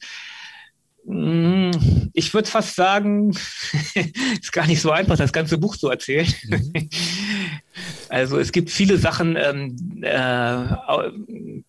Hm, 1.06 2.10
ich 2.14 2.34
würde 2.34 2.48
fast 2.48 2.74
sagen, 2.74 3.30
ist 4.40 4.52
gar 4.52 4.66
nicht 4.66 4.80
so 4.80 4.90
einfach, 4.90 5.16
das 5.16 5.32
ganze 5.32 5.58
Buch 5.58 5.76
zu 5.76 5.88
erzählen. 5.88 6.26
Mhm. 6.48 6.72
Also 8.08 8.38
es 8.38 8.52
gibt 8.52 8.70
viele 8.70 8.96
Sachen, 8.96 9.36
ähm, 9.36 9.76
äh, 10.00 10.64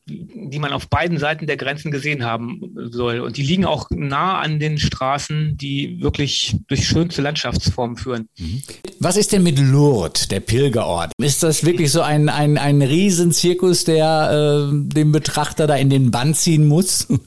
die 0.06 0.60
man 0.60 0.72
auf 0.72 0.88
beiden 0.88 1.18
Seiten 1.18 1.48
der 1.48 1.58
Grenzen 1.58 1.92
gesehen 1.92 2.24
haben 2.24 2.62
soll. 2.92 3.20
Und 3.20 3.36
die 3.36 3.42
liegen 3.42 3.66
auch 3.66 3.90
nah 3.90 4.40
an 4.40 4.60
den 4.60 4.78
Straßen, 4.78 5.58
die 5.58 6.00
wirklich 6.00 6.56
durch 6.68 6.88
schönste 6.88 7.22
Landschaftsformen 7.22 7.98
führen. 7.98 8.30
Mhm. 8.38 8.62
Was 9.00 9.18
ist 9.18 9.34
denn 9.34 9.44
mit 9.44 9.60
Lourdes, 9.60 10.28
der 10.28 10.40
Pilgerort? 10.40 11.12
Ist 11.18 11.44
das 11.44 11.66
wirklich 11.66 11.92
so 11.92 12.02
ein, 12.02 12.30
ein, 12.30 12.58
ein 12.58 12.82
Riesenzirkus, 12.82 13.84
der 13.84 14.70
äh, 14.72 14.94
den 14.94 15.12
Betrachter 15.12 15.68
da 15.68 15.76
in 15.76 15.90
den 15.90 16.12
Bann 16.12 16.34
ziehen 16.34 16.68
muss? 16.68 17.08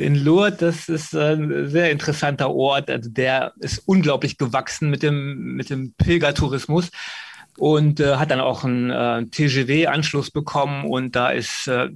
in 0.00 0.16
Lourdes, 0.16 0.86
das 0.86 0.88
ist 0.88 1.14
ein 1.14 1.68
sehr 1.68 1.90
interessanter 1.90 2.50
Ort. 2.50 2.90
Also 2.90 3.10
der 3.10 3.52
ist 3.60 3.82
unglaublich 3.86 4.38
gewachsen 4.38 4.90
mit 4.90 5.02
dem, 5.02 5.54
mit 5.54 5.70
dem 5.70 5.92
Pilgertourismus 5.92 6.90
und 7.58 8.00
äh, 8.00 8.16
hat 8.16 8.30
dann 8.30 8.40
auch 8.40 8.64
einen 8.64 8.90
äh, 8.90 9.26
TGW-Anschluss 9.26 10.30
bekommen 10.30 10.84
und 10.86 11.14
da 11.14 11.30
ist, 11.30 11.66
äh, 11.66 11.88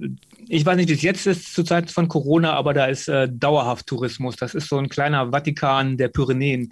ich 0.47 0.65
weiß 0.65 0.75
nicht, 0.75 0.89
wie 0.89 0.93
es 0.93 1.01
jetzt 1.01 1.25
ist 1.25 1.53
zur 1.53 1.65
Zeit 1.65 1.89
von 1.89 2.07
Corona, 2.07 2.53
aber 2.53 2.73
da 2.73 2.85
ist 2.85 3.07
äh, 3.07 3.27
dauerhaft 3.29 3.87
Tourismus. 3.87 4.35
Das 4.35 4.53
ist 4.53 4.69
so 4.69 4.77
ein 4.77 4.89
kleiner 4.89 5.31
Vatikan 5.31 5.97
der 5.97 6.09
Pyrenäen 6.09 6.69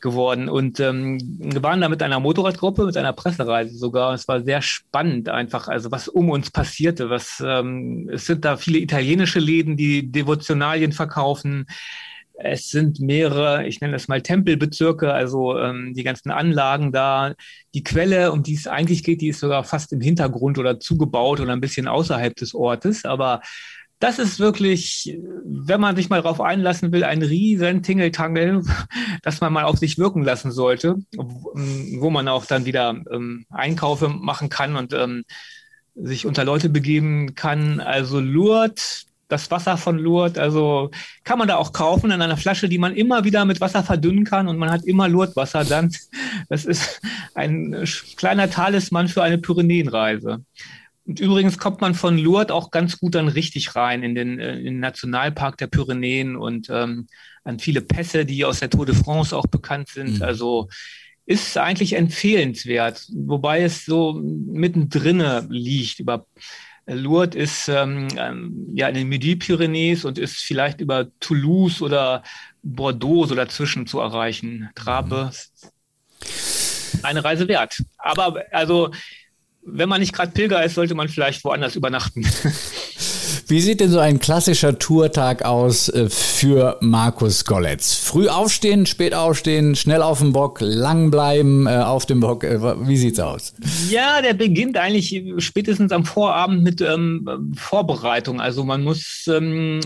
geworden. 0.00 0.48
Und 0.48 0.80
ähm, 0.80 1.18
wir 1.38 1.62
waren 1.62 1.80
da 1.80 1.88
mit 1.88 2.02
einer 2.02 2.20
Motorradgruppe, 2.20 2.86
mit 2.86 2.96
einer 2.96 3.12
Pressereise 3.12 3.76
sogar. 3.76 4.14
Es 4.14 4.28
war 4.28 4.42
sehr 4.42 4.62
spannend 4.62 5.28
einfach, 5.28 5.68
also 5.68 5.90
was 5.90 6.08
um 6.08 6.30
uns 6.30 6.50
passierte. 6.50 7.10
Was 7.10 7.42
ähm, 7.44 8.08
es 8.12 8.26
sind 8.26 8.44
da 8.44 8.56
viele 8.56 8.78
italienische 8.78 9.40
Läden, 9.40 9.76
die 9.76 10.10
Devotionalien 10.10 10.92
verkaufen. 10.92 11.66
Es 12.42 12.70
sind 12.70 13.00
mehrere, 13.00 13.66
ich 13.66 13.82
nenne 13.82 13.92
das 13.92 14.08
mal 14.08 14.22
Tempelbezirke, 14.22 15.12
also 15.12 15.58
ähm, 15.58 15.92
die 15.94 16.04
ganzen 16.04 16.30
Anlagen 16.30 16.90
da. 16.90 17.34
Die 17.74 17.84
Quelle, 17.84 18.32
um 18.32 18.42
die 18.42 18.54
es 18.54 18.66
eigentlich 18.66 19.04
geht, 19.04 19.20
die 19.20 19.28
ist 19.28 19.40
sogar 19.40 19.62
fast 19.64 19.92
im 19.92 20.00
Hintergrund 20.00 20.58
oder 20.58 20.80
zugebaut 20.80 21.40
oder 21.40 21.52
ein 21.52 21.60
bisschen 21.60 21.86
außerhalb 21.86 22.34
des 22.34 22.54
Ortes. 22.54 23.04
Aber 23.04 23.42
das 24.00 24.18
ist 24.18 24.40
wirklich, 24.40 25.16
wenn 25.44 25.80
man 25.80 25.94
sich 25.94 26.08
mal 26.08 26.22
darauf 26.22 26.40
einlassen 26.40 26.90
will, 26.90 27.04
ein 27.04 27.22
riesen 27.22 27.82
Tingeltangel, 27.82 28.62
das 29.22 29.40
man 29.40 29.52
mal 29.52 29.64
auf 29.64 29.78
sich 29.78 29.98
wirken 29.98 30.24
lassen 30.24 30.50
sollte, 30.50 30.96
wo 31.12 32.10
man 32.10 32.26
auch 32.26 32.46
dann 32.46 32.64
wieder 32.64 32.96
ähm, 33.12 33.44
Einkäufe 33.50 34.08
machen 34.08 34.48
kann 34.48 34.76
und 34.76 34.94
ähm, 34.94 35.24
sich 35.94 36.24
unter 36.24 36.44
Leute 36.44 36.70
begeben 36.70 37.34
kann. 37.34 37.80
Also 37.80 38.20
Lourdes, 38.20 39.04
das 39.28 39.50
Wasser 39.50 39.76
von 39.76 39.98
Lourdes, 39.98 40.38
also 40.38 40.90
kann 41.24 41.38
man 41.38 41.46
da 41.46 41.56
auch 41.56 41.74
kaufen 41.74 42.10
in 42.10 42.22
einer 42.22 42.38
Flasche, 42.38 42.70
die 42.70 42.78
man 42.78 42.96
immer 42.96 43.24
wieder 43.24 43.44
mit 43.44 43.60
Wasser 43.60 43.82
verdünnen 43.82 44.24
kann 44.24 44.48
und 44.48 44.56
man 44.56 44.70
hat 44.70 44.84
immer 44.84 45.08
Lourdes-Wasser 45.08 45.66
dann. 45.66 45.94
Das 46.48 46.64
ist 46.64 47.02
ein 47.34 47.84
kleiner 48.16 48.48
Talisman 48.48 49.08
für 49.08 49.22
eine 49.22 49.36
Pyrenäenreise. 49.36 50.42
Und 51.10 51.18
übrigens 51.18 51.58
kommt 51.58 51.80
man 51.80 51.96
von 51.96 52.16
Lourdes 52.16 52.52
auch 52.52 52.70
ganz 52.70 53.00
gut 53.00 53.16
dann 53.16 53.26
richtig 53.26 53.74
rein 53.74 54.04
in 54.04 54.14
den, 54.14 54.38
äh, 54.38 54.58
in 54.58 54.64
den 54.64 54.78
Nationalpark 54.78 55.58
der 55.58 55.66
Pyrenäen 55.66 56.36
und 56.36 56.70
ähm, 56.70 57.08
an 57.42 57.58
viele 57.58 57.80
Pässe, 57.80 58.24
die 58.24 58.44
aus 58.44 58.60
der 58.60 58.70
Tour 58.70 58.86
de 58.86 58.94
France 58.94 59.36
auch 59.36 59.48
bekannt 59.48 59.88
sind. 59.88 60.18
Mhm. 60.18 60.22
Also 60.22 60.68
ist 61.26 61.58
eigentlich 61.58 61.96
empfehlenswert, 61.96 63.08
wobei 63.12 63.62
es 63.62 63.84
so 63.84 64.12
mittendrin 64.22 65.48
liegt. 65.48 65.98
Über 65.98 66.26
äh, 66.86 66.94
Lourdes 66.94 67.34
ist 67.34 67.68
ähm, 67.68 68.06
ähm, 68.16 68.68
ja 68.74 68.86
in 68.86 68.94
den 68.94 69.08
Midi-Pyrenäes 69.08 70.04
und 70.04 70.16
ist 70.16 70.36
vielleicht 70.36 70.80
über 70.80 71.08
Toulouse 71.18 71.82
oder 71.82 72.22
Bordeaux 72.62 73.26
so 73.26 73.34
dazwischen 73.34 73.88
zu 73.88 73.98
erreichen. 73.98 74.70
Trabe, 74.76 75.32
mhm. 76.22 77.00
eine 77.02 77.24
Reise 77.24 77.48
wert. 77.48 77.82
Aber 77.98 78.44
also 78.52 78.92
wenn 79.62 79.88
man 79.88 80.00
nicht 80.00 80.12
gerade 80.12 80.32
Pilger 80.32 80.64
ist, 80.64 80.74
sollte 80.74 80.94
man 80.94 81.08
vielleicht 81.08 81.44
woanders 81.44 81.76
übernachten. 81.76 82.26
Wie 83.46 83.60
sieht 83.60 83.80
denn 83.80 83.90
so 83.90 83.98
ein 83.98 84.20
klassischer 84.20 84.78
Tourtag 84.78 85.44
aus 85.44 85.88
äh, 85.88 86.08
für 86.08 86.78
Markus 86.80 87.44
Golletz? 87.44 87.96
Früh 87.96 88.28
aufstehen, 88.28 88.86
spät 88.86 89.12
aufstehen, 89.12 89.74
schnell 89.74 90.02
auf 90.02 90.20
dem 90.20 90.32
Bock, 90.32 90.60
lang 90.60 91.10
bleiben 91.10 91.66
äh, 91.66 91.70
auf 91.70 92.06
dem 92.06 92.20
Bock. 92.20 92.44
Äh, 92.44 92.60
wie 92.86 92.96
sieht's 92.96 93.18
aus? 93.18 93.54
Ja, 93.88 94.22
der 94.22 94.34
beginnt 94.34 94.76
eigentlich 94.76 95.24
spätestens 95.38 95.90
am 95.90 96.04
Vorabend 96.04 96.62
mit 96.62 96.80
ähm, 96.80 97.52
Vorbereitung. 97.56 98.40
Also 98.40 98.62
man 98.62 98.84
muss 98.84 99.26
ähm, 99.26 99.80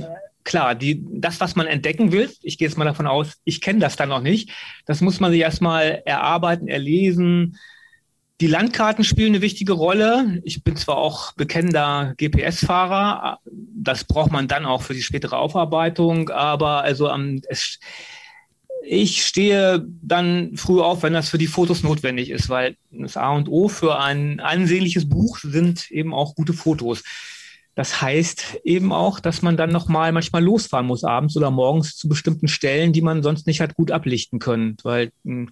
klar, 0.44 0.74
die, 0.74 1.02
das, 1.10 1.40
was 1.40 1.56
man 1.56 1.66
entdecken 1.66 2.12
will, 2.12 2.30
ich 2.42 2.58
gehe 2.58 2.68
jetzt 2.68 2.76
mal 2.76 2.84
davon 2.84 3.06
aus, 3.06 3.38
ich 3.44 3.62
kenne 3.62 3.80
das 3.80 3.96
dann 3.96 4.10
noch 4.10 4.20
nicht, 4.20 4.50
das 4.84 5.00
muss 5.00 5.20
man 5.20 5.32
sich 5.32 5.40
erstmal 5.40 6.02
erarbeiten, 6.04 6.68
erlesen, 6.68 7.56
die 8.40 8.46
Landkarten 8.48 9.04
spielen 9.04 9.34
eine 9.34 9.42
wichtige 9.42 9.72
Rolle. 9.72 10.40
Ich 10.44 10.64
bin 10.64 10.76
zwar 10.76 10.98
auch 10.98 11.32
bekennender 11.32 12.14
GPS-Fahrer, 12.16 13.38
das 13.44 14.04
braucht 14.04 14.32
man 14.32 14.48
dann 14.48 14.66
auch 14.66 14.82
für 14.82 14.94
die 14.94 15.02
spätere 15.02 15.36
Aufarbeitung, 15.36 16.30
aber 16.30 16.82
also 16.82 17.08
ähm, 17.10 17.42
es, 17.48 17.78
ich 18.82 19.24
stehe 19.24 19.86
dann 20.02 20.56
früh 20.56 20.80
auf, 20.80 21.02
wenn 21.02 21.12
das 21.12 21.28
für 21.28 21.38
die 21.38 21.46
Fotos 21.46 21.82
notwendig 21.82 22.30
ist, 22.30 22.48
weil 22.48 22.76
das 22.90 23.16
A 23.16 23.30
und 23.30 23.48
O 23.48 23.68
für 23.68 24.00
ein 24.00 24.40
ansehnliches 24.40 25.08
Buch 25.08 25.38
sind 25.38 25.90
eben 25.90 26.12
auch 26.12 26.34
gute 26.34 26.52
Fotos. 26.52 27.02
Das 27.74 28.00
heißt 28.00 28.60
eben 28.62 28.92
auch, 28.92 29.18
dass 29.18 29.42
man 29.42 29.56
dann 29.56 29.70
nochmal 29.70 30.12
manchmal 30.12 30.44
losfahren 30.44 30.86
muss 30.86 31.02
abends 31.02 31.36
oder 31.36 31.50
morgens 31.50 31.96
zu 31.96 32.08
bestimmten 32.08 32.46
Stellen, 32.46 32.92
die 32.92 33.02
man 33.02 33.20
sonst 33.22 33.48
nicht 33.48 33.60
hat 33.60 33.74
gut 33.74 33.90
ablichten 33.90 34.38
können. 34.38 34.76
Weil 34.84 35.10
mh, 35.24 35.50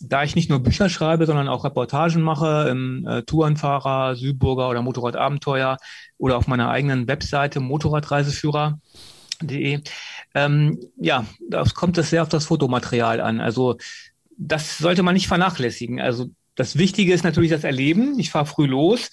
da 0.00 0.22
ich 0.22 0.36
nicht 0.36 0.50
nur 0.50 0.60
Bücher 0.60 0.88
schreibe, 0.88 1.26
sondern 1.26 1.48
auch 1.48 1.64
Reportagen 1.64 2.22
mache 2.22 2.68
im 2.70 3.04
äh, 3.06 3.22
Tourenfahrer, 3.22 4.14
Südburger 4.14 4.68
oder 4.68 4.82
Motorradabenteuer 4.82 5.78
oder 6.16 6.36
auf 6.36 6.46
meiner 6.46 6.70
eigenen 6.70 7.08
Webseite 7.08 7.58
Motorradreiseführer.de, 7.58 9.80
ähm, 10.34 10.78
ja, 10.96 11.26
da 11.48 11.64
kommt 11.64 11.98
es 11.98 12.10
sehr 12.10 12.22
auf 12.22 12.28
das 12.28 12.46
Fotomaterial 12.46 13.20
an. 13.20 13.40
Also 13.40 13.78
das 14.36 14.78
sollte 14.78 15.02
man 15.02 15.14
nicht 15.14 15.26
vernachlässigen. 15.26 16.00
Also 16.00 16.26
das 16.54 16.78
Wichtige 16.78 17.12
ist 17.12 17.24
natürlich 17.24 17.50
das 17.50 17.64
Erleben. 17.64 18.16
Ich 18.20 18.30
fahre 18.30 18.46
früh 18.46 18.66
los 18.66 19.10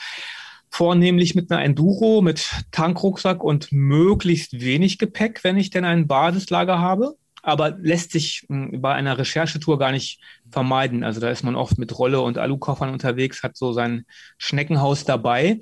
vornehmlich 0.71 1.35
mit 1.35 1.51
einer 1.51 1.63
Enduro, 1.63 2.21
mit 2.21 2.49
Tankrucksack 2.71 3.43
und 3.43 3.71
möglichst 3.71 4.61
wenig 4.61 4.97
Gepäck, 4.97 5.43
wenn 5.43 5.57
ich 5.57 5.69
denn 5.69 5.83
ein 5.83 6.07
Basislager 6.07 6.79
habe. 6.79 7.17
Aber 7.43 7.71
lässt 7.71 8.11
sich 8.11 8.45
hm, 8.47 8.81
bei 8.81 8.93
einer 8.93 9.17
Recherchetour 9.17 9.77
gar 9.77 9.91
nicht 9.91 10.21
vermeiden. 10.49 11.03
Also 11.03 11.19
da 11.19 11.29
ist 11.29 11.43
man 11.43 11.55
oft 11.55 11.77
mit 11.77 11.97
Rolle 11.99 12.21
und 12.21 12.37
Alukoffern 12.37 12.89
unterwegs, 12.89 13.43
hat 13.43 13.57
so 13.57 13.73
sein 13.73 14.05
Schneckenhaus 14.37 15.03
dabei. 15.03 15.59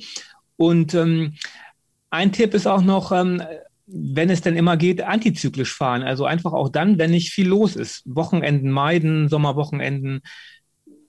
Und 0.58 0.94
ähm, 0.94 1.34
ein 2.12 2.32
Tipp 2.32 2.54
ist 2.54 2.68
auch 2.68 2.82
noch, 2.82 3.12
ähm, 3.12 3.42
wenn 3.88 4.30
es 4.30 4.42
denn 4.42 4.56
immer 4.56 4.78
geht, 4.78 5.02
antizyklisch 5.02 5.74
fahren. 5.74 6.04
Also 6.04 6.26
einfach 6.26 6.54
auch 6.54 6.70
dann, 6.70 7.00
wenn 7.00 7.12
nicht 7.12 7.32
viel 7.32 7.48
los 7.48 7.76
ist. 7.76 8.04
Wochenenden 8.06 8.70
meiden, 8.70 9.28
Sommerwochenenden 9.28 10.22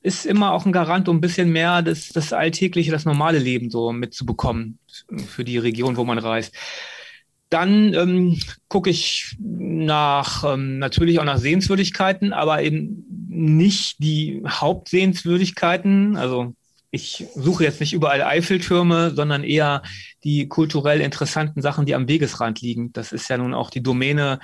ist 0.02 0.26
immer 0.26 0.52
auch 0.52 0.64
ein 0.64 0.73
Garant, 0.73 1.09
um 1.09 1.19
ein 1.19 1.21
bisschen 1.21 1.50
mehr 1.50 1.83
das, 1.83 2.09
das 2.09 2.33
alltägliche, 2.33 2.90
das 2.90 3.04
normale 3.04 3.38
Leben 3.38 3.71
so 3.71 3.92
mitzubekommen 3.92 4.78
für 5.26 5.45
die 5.45 5.59
Region, 5.59 5.97
wo 5.97 6.04
man 6.04 6.19
reist. 6.19 6.54
Dann 7.50 7.92
ähm, 7.95 8.40
gucke 8.69 8.90
ich 8.90 9.37
nach 9.40 10.45
ähm, 10.45 10.78
natürlich 10.78 11.19
auch 11.19 11.25
nach 11.25 11.38
Sehenswürdigkeiten, 11.38 12.33
aber 12.33 12.62
eben 12.62 13.04
nicht 13.28 13.97
die 13.99 14.42
Hauptsehenswürdigkeiten. 14.47 16.16
Also 16.16 16.54
ich 16.92 17.26
suche 17.35 17.64
jetzt 17.64 17.80
nicht 17.80 17.92
überall 17.92 18.23
Eiffeltürme, 18.23 19.11
sondern 19.14 19.45
eher 19.45 19.83
die 20.25 20.49
kulturell 20.49 21.00
interessanten 21.00 21.61
Sachen, 21.61 21.87
die 21.87 21.95
am 21.95 22.09
Wegesrand 22.09 22.61
liegen. 22.61 22.92
Das 22.92 23.12
ist 23.12 23.28
ja 23.28 23.37
nun 23.37 23.54
auch 23.54 23.71
die 23.71 23.83
Domäne 23.83 24.38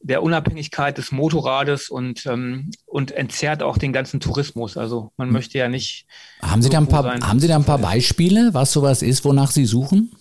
der 0.00 0.22
Unabhängigkeit 0.22 0.96
des 0.96 1.12
Motorrades 1.12 1.88
und, 1.88 2.24
ähm, 2.26 2.70
und 2.86 3.10
entzerrt 3.10 3.62
auch 3.62 3.78
den 3.78 3.92
ganzen 3.92 4.20
Tourismus. 4.20 4.76
Also 4.76 5.12
man 5.16 5.28
hm. 5.28 5.32
möchte 5.32 5.58
ja 5.58 5.68
nicht. 5.68 6.06
Haben 6.40 6.62
Sie, 6.62 6.70
da 6.70 6.78
ein 6.78 6.88
paar, 6.88 7.04
haben 7.20 7.40
Sie 7.40 7.48
da 7.48 7.56
ein 7.56 7.64
paar 7.64 7.78
Beispiele, 7.78 8.54
was 8.54 8.72
sowas 8.72 9.02
ist, 9.02 9.24
wonach 9.24 9.50
Sie 9.50 9.64
suchen? 9.64 10.12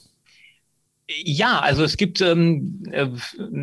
Ja, 1.09 1.59
also 1.59 1.83
es 1.83 1.95
gibt 1.95 2.19
ähm, 2.19 2.83
äh, 2.91 3.07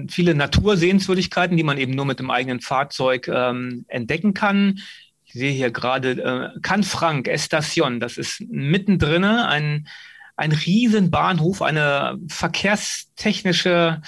viele 0.08 0.34
Natursehenswürdigkeiten, 0.34 1.56
die 1.58 1.62
man 1.62 1.76
eben 1.76 1.92
nur 1.92 2.06
mit 2.06 2.18
dem 2.18 2.30
eigenen 2.30 2.60
Fahrzeug 2.60 3.28
ähm, 3.28 3.84
entdecken 3.88 4.32
kann. 4.32 4.80
Ich 5.26 5.34
sehe 5.34 5.52
hier 5.52 5.70
gerade 5.70 6.12
äh, 6.12 6.60
Canfranc 6.62 7.28
Estation, 7.28 8.00
das 8.00 8.16
ist 8.16 8.40
mittendrin 8.48 9.24
ein, 9.24 9.88
ein 10.36 10.52
Riesenbahnhof, 10.52 11.60
eine 11.60 12.18
verkehrstechnische 12.28 14.00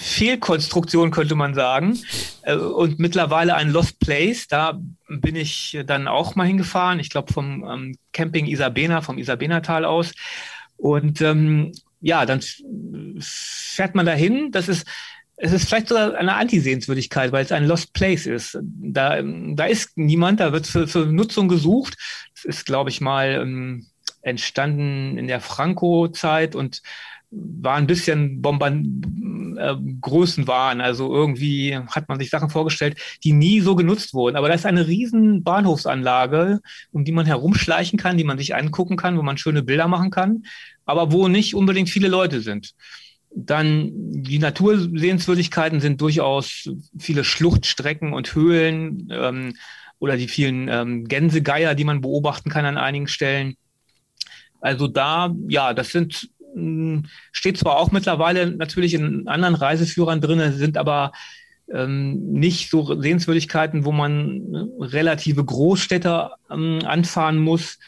Fehlkonstruktion, 0.00 1.10
könnte 1.10 1.34
man 1.34 1.54
sagen. 1.54 1.98
Äh, 2.42 2.54
und 2.54 2.98
mittlerweile 2.98 3.54
ein 3.54 3.70
Lost 3.70 4.00
Place. 4.00 4.48
Da 4.48 4.80
bin 5.08 5.36
ich 5.36 5.78
dann 5.86 6.08
auch 6.08 6.34
mal 6.34 6.46
hingefahren. 6.46 6.98
Ich 7.00 7.10
glaube, 7.10 7.32
vom 7.32 7.64
ähm, 7.64 7.96
Camping 8.12 8.46
Isabena, 8.46 9.02
vom 9.02 9.18
Isabenatal 9.18 9.84
aus. 9.84 10.12
Und 10.78 11.20
ähm, 11.20 11.72
ja, 12.00 12.24
dann 12.24 12.40
fährt 13.20 13.94
man 13.94 14.06
dahin. 14.06 14.50
Das 14.52 14.68
ist, 14.68 14.86
es 15.36 15.52
ist 15.52 15.68
vielleicht 15.68 15.88
sogar 15.88 16.14
eine 16.14 16.34
Antisehenswürdigkeit, 16.34 17.30
weil 17.32 17.44
es 17.44 17.52
ein 17.52 17.66
Lost 17.66 17.92
Place 17.92 18.26
ist. 18.26 18.58
Da, 18.62 19.20
da 19.22 19.64
ist 19.66 19.98
niemand, 19.98 20.40
da 20.40 20.52
wird 20.52 20.66
für, 20.66 20.88
für 20.88 21.04
Nutzung 21.04 21.48
gesucht. 21.48 21.98
Das 22.34 22.44
ist, 22.44 22.64
glaube 22.64 22.88
ich, 22.88 23.02
mal 23.02 23.40
ähm, 23.42 23.86
entstanden 24.22 25.18
in 25.18 25.28
der 25.28 25.40
Franco-Zeit 25.40 26.54
und 26.54 26.80
war 27.30 27.76
ein 27.76 27.86
bisschen 27.86 28.42
Bombern 28.42 29.56
äh, 29.60 29.76
Größenwahn. 30.00 30.80
Also 30.80 31.14
irgendwie 31.14 31.76
hat 31.76 32.08
man 32.08 32.18
sich 32.18 32.30
Sachen 32.30 32.50
vorgestellt, 32.50 32.98
die 33.22 33.32
nie 33.32 33.60
so 33.60 33.76
genutzt 33.76 34.14
wurden. 34.14 34.36
Aber 34.36 34.48
da 34.48 34.54
ist 34.54 34.66
eine 34.66 34.86
riesen 34.86 35.42
Bahnhofsanlage, 35.42 36.60
um 36.92 37.04
die 37.04 37.12
man 37.12 37.26
herumschleichen 37.26 37.98
kann, 37.98 38.16
die 38.16 38.24
man 38.24 38.38
sich 38.38 38.54
angucken 38.54 38.96
kann, 38.96 39.16
wo 39.18 39.22
man 39.22 39.38
schöne 39.38 39.62
Bilder 39.62 39.88
machen 39.88 40.10
kann, 40.10 40.44
aber 40.84 41.12
wo 41.12 41.28
nicht 41.28 41.54
unbedingt 41.54 41.90
viele 41.90 42.08
Leute 42.08 42.40
sind. 42.40 42.72
Dann 43.32 43.90
die 43.92 44.40
Natursehenswürdigkeiten 44.40 45.80
sind 45.80 46.00
durchaus 46.00 46.68
viele 46.98 47.22
Schluchtstrecken 47.22 48.12
und 48.12 48.34
Höhlen 48.34 49.08
ähm, 49.12 49.54
oder 50.00 50.16
die 50.16 50.26
vielen 50.26 50.68
ähm, 50.68 51.04
Gänsegeier, 51.06 51.76
die 51.76 51.84
man 51.84 52.00
beobachten 52.00 52.50
kann 52.50 52.64
an 52.64 52.76
einigen 52.76 53.06
Stellen. 53.06 53.54
Also 54.60 54.88
da, 54.88 55.34
ja, 55.48 55.74
das 55.74 55.90
sind 55.90 56.28
steht 57.32 57.58
zwar 57.58 57.76
auch 57.76 57.90
mittlerweile 57.90 58.50
natürlich 58.50 58.94
in 58.94 59.28
anderen 59.28 59.54
Reiseführern 59.54 60.20
drin, 60.20 60.52
sind 60.52 60.76
aber 60.76 61.12
ähm, 61.72 62.32
nicht 62.32 62.70
so 62.70 63.00
Sehenswürdigkeiten, 63.00 63.84
wo 63.84 63.92
man 63.92 64.50
ne, 64.50 64.68
relative 64.78 65.44
Großstädte 65.44 66.30
ähm, 66.50 66.80
anfahren 66.84 67.38
muss, 67.38 67.78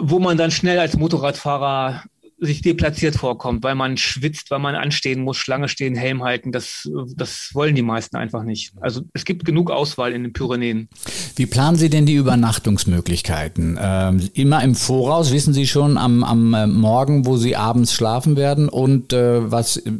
wo 0.00 0.18
man 0.18 0.36
dann 0.36 0.50
schnell 0.50 0.78
als 0.78 0.96
Motorradfahrer 0.96 2.02
sich 2.38 2.60
deplatziert 2.60 3.16
vorkommt, 3.16 3.64
weil 3.64 3.74
man 3.74 3.96
schwitzt, 3.96 4.50
weil 4.50 4.58
man 4.58 4.74
anstehen 4.74 5.22
muss, 5.22 5.38
Schlange 5.38 5.68
stehen, 5.68 5.94
Helm 5.94 6.22
halten. 6.22 6.52
Das, 6.52 6.88
das 7.14 7.50
wollen 7.54 7.74
die 7.74 7.82
meisten 7.82 8.16
einfach 8.16 8.42
nicht. 8.42 8.72
Also 8.80 9.02
es 9.14 9.24
gibt 9.24 9.44
genug 9.44 9.70
Auswahl 9.70 10.12
in 10.12 10.22
den 10.22 10.32
Pyrenäen. 10.32 10.88
Wie 11.36 11.46
planen 11.46 11.78
Sie 11.78 11.88
denn 11.88 12.04
die 12.04 12.14
Übernachtungsmöglichkeiten? 12.14 13.78
Ähm, 13.80 14.28
immer 14.34 14.62
im 14.62 14.74
Voraus, 14.74 15.32
wissen 15.32 15.54
Sie 15.54 15.66
schon 15.66 15.96
am, 15.96 16.22
am 16.24 16.52
äh, 16.52 16.66
Morgen, 16.66 17.24
wo 17.24 17.38
Sie 17.38 17.56
abends 17.56 17.94
schlafen 17.94 18.36
werden? 18.36 18.68
Und 18.68 19.14
äh, 19.14 19.50
was 19.50 19.78
äh, 19.78 19.90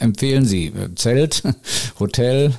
empfehlen 0.00 0.44
Sie? 0.44 0.72
Zelt, 0.96 1.42
Hotel? 1.98 2.52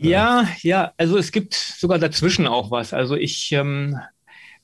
Ja, 0.00 0.48
ja, 0.62 0.92
also 0.96 1.18
es 1.18 1.32
gibt 1.32 1.54
sogar 1.54 1.98
dazwischen 1.98 2.46
auch 2.46 2.70
was. 2.70 2.92
Also 2.92 3.16
ich 3.16 3.52
ähm, 3.52 3.98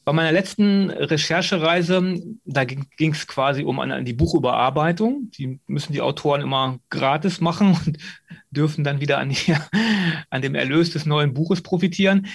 bei 0.04 0.12
meiner 0.12 0.32
letzten 0.32 0.90
Recherchereise, 0.90 2.20
da 2.44 2.64
ging 2.64 3.12
es 3.12 3.26
quasi 3.26 3.64
um 3.64 3.80
eine, 3.80 4.04
die 4.04 4.12
Buchüberarbeitung. 4.12 5.30
Die 5.30 5.60
müssen 5.66 5.94
die 5.94 6.02
Autoren 6.02 6.42
immer 6.42 6.78
gratis 6.90 7.40
machen 7.40 7.78
und 7.86 7.98
dürfen 8.50 8.84
dann 8.84 9.00
wieder 9.00 9.18
an, 9.18 9.30
die, 9.30 9.54
an 10.30 10.42
dem 10.42 10.54
Erlös 10.54 10.90
des 10.90 11.06
neuen 11.06 11.32
Buches 11.32 11.62
profitieren. 11.62 12.26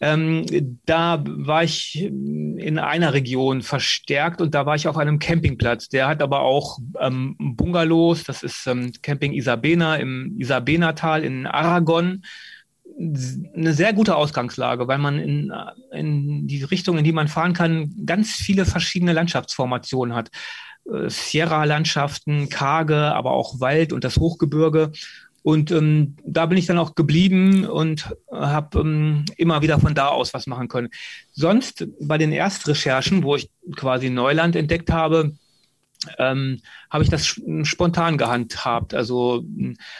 Ähm, 0.00 0.46
da 0.86 1.22
war 1.26 1.64
ich 1.64 2.02
in 2.02 2.78
einer 2.78 3.12
Region 3.12 3.62
verstärkt 3.62 4.40
und 4.40 4.54
da 4.54 4.64
war 4.64 4.76
ich 4.76 4.88
auf 4.88 4.96
einem 4.96 5.18
Campingplatz. 5.18 5.88
Der 5.88 6.08
hat 6.08 6.22
aber 6.22 6.40
auch 6.40 6.78
ähm, 6.98 7.36
Bungalows. 7.38 8.24
Das 8.24 8.42
ist 8.42 8.66
ähm, 8.66 8.92
Camping 9.02 9.34
Isabena 9.34 9.96
im 9.96 10.34
Isabenatal 10.38 11.24
in 11.24 11.46
Aragon 11.46 12.22
eine 12.96 13.74
sehr 13.74 13.92
gute 13.92 14.16
Ausgangslage, 14.16 14.88
weil 14.88 14.98
man 14.98 15.18
in, 15.18 15.52
in 15.92 16.46
die 16.46 16.64
Richtung, 16.64 16.98
in 16.98 17.04
die 17.04 17.12
man 17.12 17.28
fahren 17.28 17.52
kann, 17.52 17.94
ganz 18.06 18.32
viele 18.32 18.64
verschiedene 18.64 19.12
Landschaftsformationen 19.12 20.14
hat. 20.14 20.30
Äh, 20.92 21.08
Sierra-Landschaften, 21.08 22.48
karge, 22.48 23.14
aber 23.14 23.32
auch 23.32 23.60
Wald 23.60 23.92
und 23.92 24.04
das 24.04 24.16
Hochgebirge. 24.16 24.92
Und 25.42 25.70
ähm, 25.70 26.16
da 26.24 26.46
bin 26.46 26.58
ich 26.58 26.66
dann 26.66 26.78
auch 26.78 26.94
geblieben 26.94 27.64
und 27.64 28.14
habe 28.30 28.80
ähm, 28.80 29.24
immer 29.36 29.62
wieder 29.62 29.78
von 29.78 29.94
da 29.94 30.08
aus 30.08 30.34
was 30.34 30.46
machen 30.46 30.68
können. 30.68 30.90
Sonst 31.32 31.86
bei 32.00 32.18
den 32.18 32.32
Erstrecherchen, 32.32 33.22
wo 33.22 33.36
ich 33.36 33.50
quasi 33.76 34.10
Neuland 34.10 34.56
entdeckt 34.56 34.90
habe, 34.90 35.36
ähm, 36.18 36.60
habe 36.90 37.04
ich 37.04 37.10
das 37.10 37.26
spontan 37.62 38.18
gehandhabt. 38.18 38.94
Also 38.94 39.44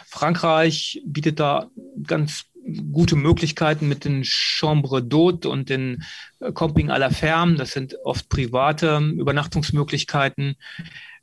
Frankreich 0.06 1.00
bietet 1.06 1.40
da 1.40 1.70
ganz 2.06 2.44
gute 2.92 3.16
Möglichkeiten 3.16 3.88
mit 3.88 4.04
den 4.04 4.24
Chambre 4.24 4.98
d'Hôte 4.98 5.46
und 5.46 5.68
den 5.68 6.04
äh, 6.40 6.52
Camping 6.52 6.90
à 6.90 6.98
la 6.98 7.10
Ferme. 7.10 7.56
Das 7.56 7.72
sind 7.72 7.96
oft 8.04 8.28
private 8.28 8.98
Übernachtungsmöglichkeiten, 8.98 10.56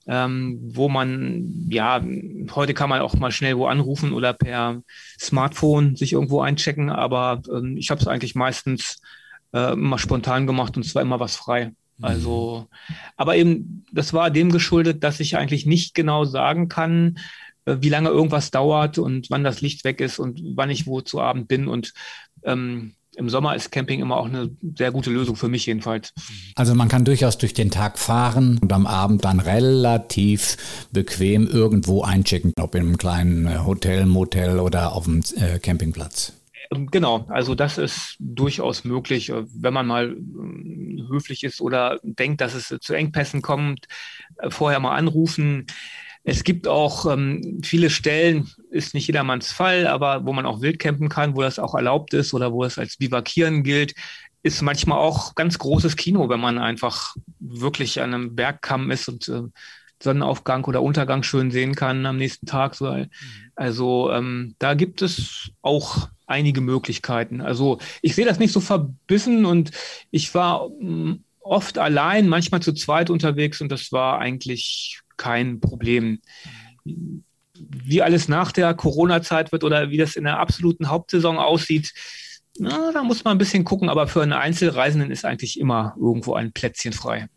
ähm, 0.08 0.60
wo 0.62 0.90
man, 0.90 1.68
ja, 1.70 2.04
heute 2.54 2.74
kann 2.74 2.90
man 2.90 3.02
auch 3.02 3.16
mal 3.16 3.32
schnell 3.32 3.58
wo 3.58 3.68
anrufen 3.68 4.14
oder 4.14 4.34
per 4.34 4.82
Smartphone 5.20 5.96
sich 5.96 6.14
irgendwo 6.14 6.42
einchecken, 6.42 6.90
aber 6.90 7.42
ähm, 7.52 7.78
ich 7.78 7.90
habe 7.90 8.02
es 8.02 8.08
eigentlich 8.08 8.36
meistens 8.36 9.02
äh, 9.54 9.74
immer 9.74 9.98
spontan 9.98 10.48
gemacht 10.48 10.78
und 10.78 10.86
es 10.86 10.94
war 10.94 11.02
immer 11.02 11.20
was 11.20 11.36
frei. 11.36 11.72
Mhm. 11.98 12.06
Also, 12.06 12.68
aber 13.16 13.36
eben, 13.36 13.86
das 13.92 14.14
war 14.14 14.30
dem 14.30 14.52
geschuldet, 14.52 15.04
dass 15.04 15.20
ich 15.20 15.38
eigentlich 15.38 15.66
nicht 15.66 15.96
genau 15.96 16.26
sagen 16.26 16.68
kann, 16.68 17.18
wie 17.66 17.90
lange 17.90 18.10
irgendwas 18.10 18.52
dauert 18.52 18.98
und 18.98 19.30
wann 19.30 19.44
das 19.44 19.62
Licht 19.62 19.84
weg 19.84 20.02
ist 20.02 20.20
und 20.20 20.42
wann 20.56 20.70
ich 20.70 20.88
wo 20.88 21.02
zu 21.02 21.20
Abend 21.20 21.48
bin. 21.48 21.68
Und 21.68 21.94
ähm, 22.44 22.94
im 23.16 23.30
Sommer 23.30 23.56
ist 23.56 23.72
Camping 23.72 24.02
immer 24.02 24.18
auch 24.18 24.26
eine 24.26 24.50
sehr 24.78 24.92
gute 24.92 25.10
Lösung 25.10 25.36
für 25.36 25.48
mich 25.48 25.66
jedenfalls. 25.66 26.14
Also 26.56 26.76
man 26.76 26.90
kann 26.90 27.06
durchaus 27.06 27.38
durch 27.38 27.54
den 27.54 27.72
Tag 27.72 27.98
fahren 27.98 28.60
und 28.62 28.72
am 28.74 28.86
Abend 28.86 29.24
dann 29.26 29.40
relativ 29.40 30.58
bequem 30.92 31.48
irgendwo 31.48 32.04
einchecken, 32.04 32.54
ob 32.60 32.76
in 32.76 32.82
einem 32.82 32.98
kleinen 32.98 33.66
Hotel, 33.66 34.06
Motel 34.06 34.60
oder 34.60 34.94
auf 34.94 35.06
dem 35.06 35.22
äh, 35.38 35.60
Campingplatz. 35.60 36.34
Ähm, 36.72 36.88
genau, 36.88 37.26
also 37.30 37.56
das 37.56 37.78
ist 37.78 38.16
durchaus 38.20 38.84
möglich, 38.84 39.30
äh, 39.30 39.44
wenn 39.54 39.74
man 39.74 39.88
mal 39.88 40.12
ähm, 40.12 41.08
höflich 41.10 41.44
ist 41.44 41.62
oder 41.62 42.00
denkt, 42.04 42.42
dass 42.42 42.54
es 42.54 42.76
zu 42.82 42.94
Engpässen 42.94 43.42
kommt, 43.42 43.88
äh, 44.38 44.50
vorher 44.50 44.80
mal 44.80 44.96
anrufen. 44.96 45.68
Es 46.28 46.44
gibt 46.44 46.68
auch 46.68 47.06
ähm, 47.06 47.62
viele 47.64 47.92
Stellen, 47.92 48.50
ist 48.72 48.96
nicht 48.96 49.08
jedermanns 49.08 49.52
Fall, 49.52 49.86
aber 49.86 50.26
wo 50.26 50.34
man 50.34 50.48
auch 50.48 50.62
wild 50.62 50.80
campen 50.80 51.08
kann, 51.08 51.36
wo 51.36 51.42
das 51.42 51.60
auch 51.60 51.76
erlaubt 51.76 52.14
ist 52.16 52.34
oder 52.34 52.52
wo 52.52 52.64
es 52.64 52.80
als 52.80 52.98
Bivakieren 52.98 53.64
gilt, 53.64 53.94
ist 54.42 54.62
manchmal 54.62 54.98
auch 54.98 55.36
ganz 55.36 55.60
großes 55.60 55.96
Kino, 55.96 56.28
wenn 56.28 56.40
man 56.40 56.58
einfach 56.58 57.16
wirklich 57.40 58.02
an 58.02 58.14
einem 58.14 58.36
Bergkamm 58.36 58.92
ist 58.92 59.08
und 59.08 59.28
äh, 59.28 59.44
Sonnenaufgang 60.02 60.66
oder 60.66 60.82
Untergang 60.82 61.24
schön 61.24 61.52
sehen 61.52 61.76
kann 61.76 62.06
am 62.06 62.18
nächsten 62.18 62.46
Tag. 62.46 62.76
So. 62.76 62.92
Mhm. 62.92 63.10
Also 63.56 64.12
ähm, 64.12 64.56
da 64.60 64.74
gibt 64.74 65.02
es 65.02 65.52
auch 65.62 66.10
einige 66.28 66.62
Möglichkeiten. 66.62 67.42
Also 67.42 67.80
ich 68.02 68.16
sehe 68.16 68.26
das 68.26 68.40
nicht 68.40 68.52
so 68.52 68.60
verbissen 68.60 69.46
und 69.46 69.72
ich 70.12 70.34
war 70.34 70.70
mm, 70.70 71.24
oft 71.40 71.78
allein, 71.78 72.28
manchmal 72.28 72.62
zu 72.62 72.74
zweit 72.74 73.10
unterwegs 73.10 73.62
und 73.62 73.72
das 73.72 73.92
war 73.92 74.20
eigentlich 74.20 75.02
kein 75.18 75.60
Problem. 75.60 76.20
Wie 76.84 78.02
alles 78.02 78.28
nach 78.28 78.52
der 78.52 78.74
Corona-Zeit 78.74 79.52
wird 79.52 79.64
oder 79.64 79.90
wie 79.90 79.98
das 79.98 80.16
in 80.16 80.26
der 80.26 80.40
absoluten 80.40 80.90
Hauptsaison 80.90 81.38
aussieht, 81.38 81.94
na, 82.58 82.92
da 82.94 83.04
muss 83.04 83.24
man 83.24 83.36
ein 83.36 83.38
bisschen 83.38 83.66
gucken, 83.66 83.90
aber 83.90 84.08
für 84.08 84.22
einen 84.22 84.34
Einzelreisenden 84.34 85.12
ist 85.12 85.26
eigentlich 85.26 85.60
immer 85.60 85.96
irgendwo 86.00 86.36
ein 86.36 86.54
Plätzchen 86.54 86.94
frei. 86.94 87.28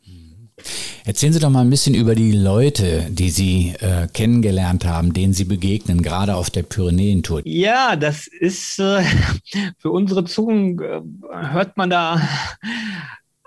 Erzählen 1.05 1.33
Sie 1.33 1.39
doch 1.39 1.51
mal 1.51 1.63
ein 1.63 1.71
bisschen 1.71 1.95
über 1.95 2.15
die 2.15 2.33
Leute, 2.33 3.07
die 3.09 3.31
Sie 3.31 3.75
äh, 3.81 4.09
kennengelernt 4.13 4.85
haben, 4.85 5.15
denen 5.15 5.33
Sie 5.33 5.45
begegnen, 5.45 6.03
gerade 6.03 6.35
auf 6.35 6.51
der 6.51 6.65
Pyrenäentour. 6.65 7.43
Ja, 7.45 7.97
das 7.97 8.27
ist 8.27 8.79
äh, 8.79 9.03
für 9.79 9.91
unsere 9.91 10.25
Zungen, 10.25 10.79
äh, 10.81 11.01
hört 11.53 11.77
man 11.77 11.91
da 11.91 12.21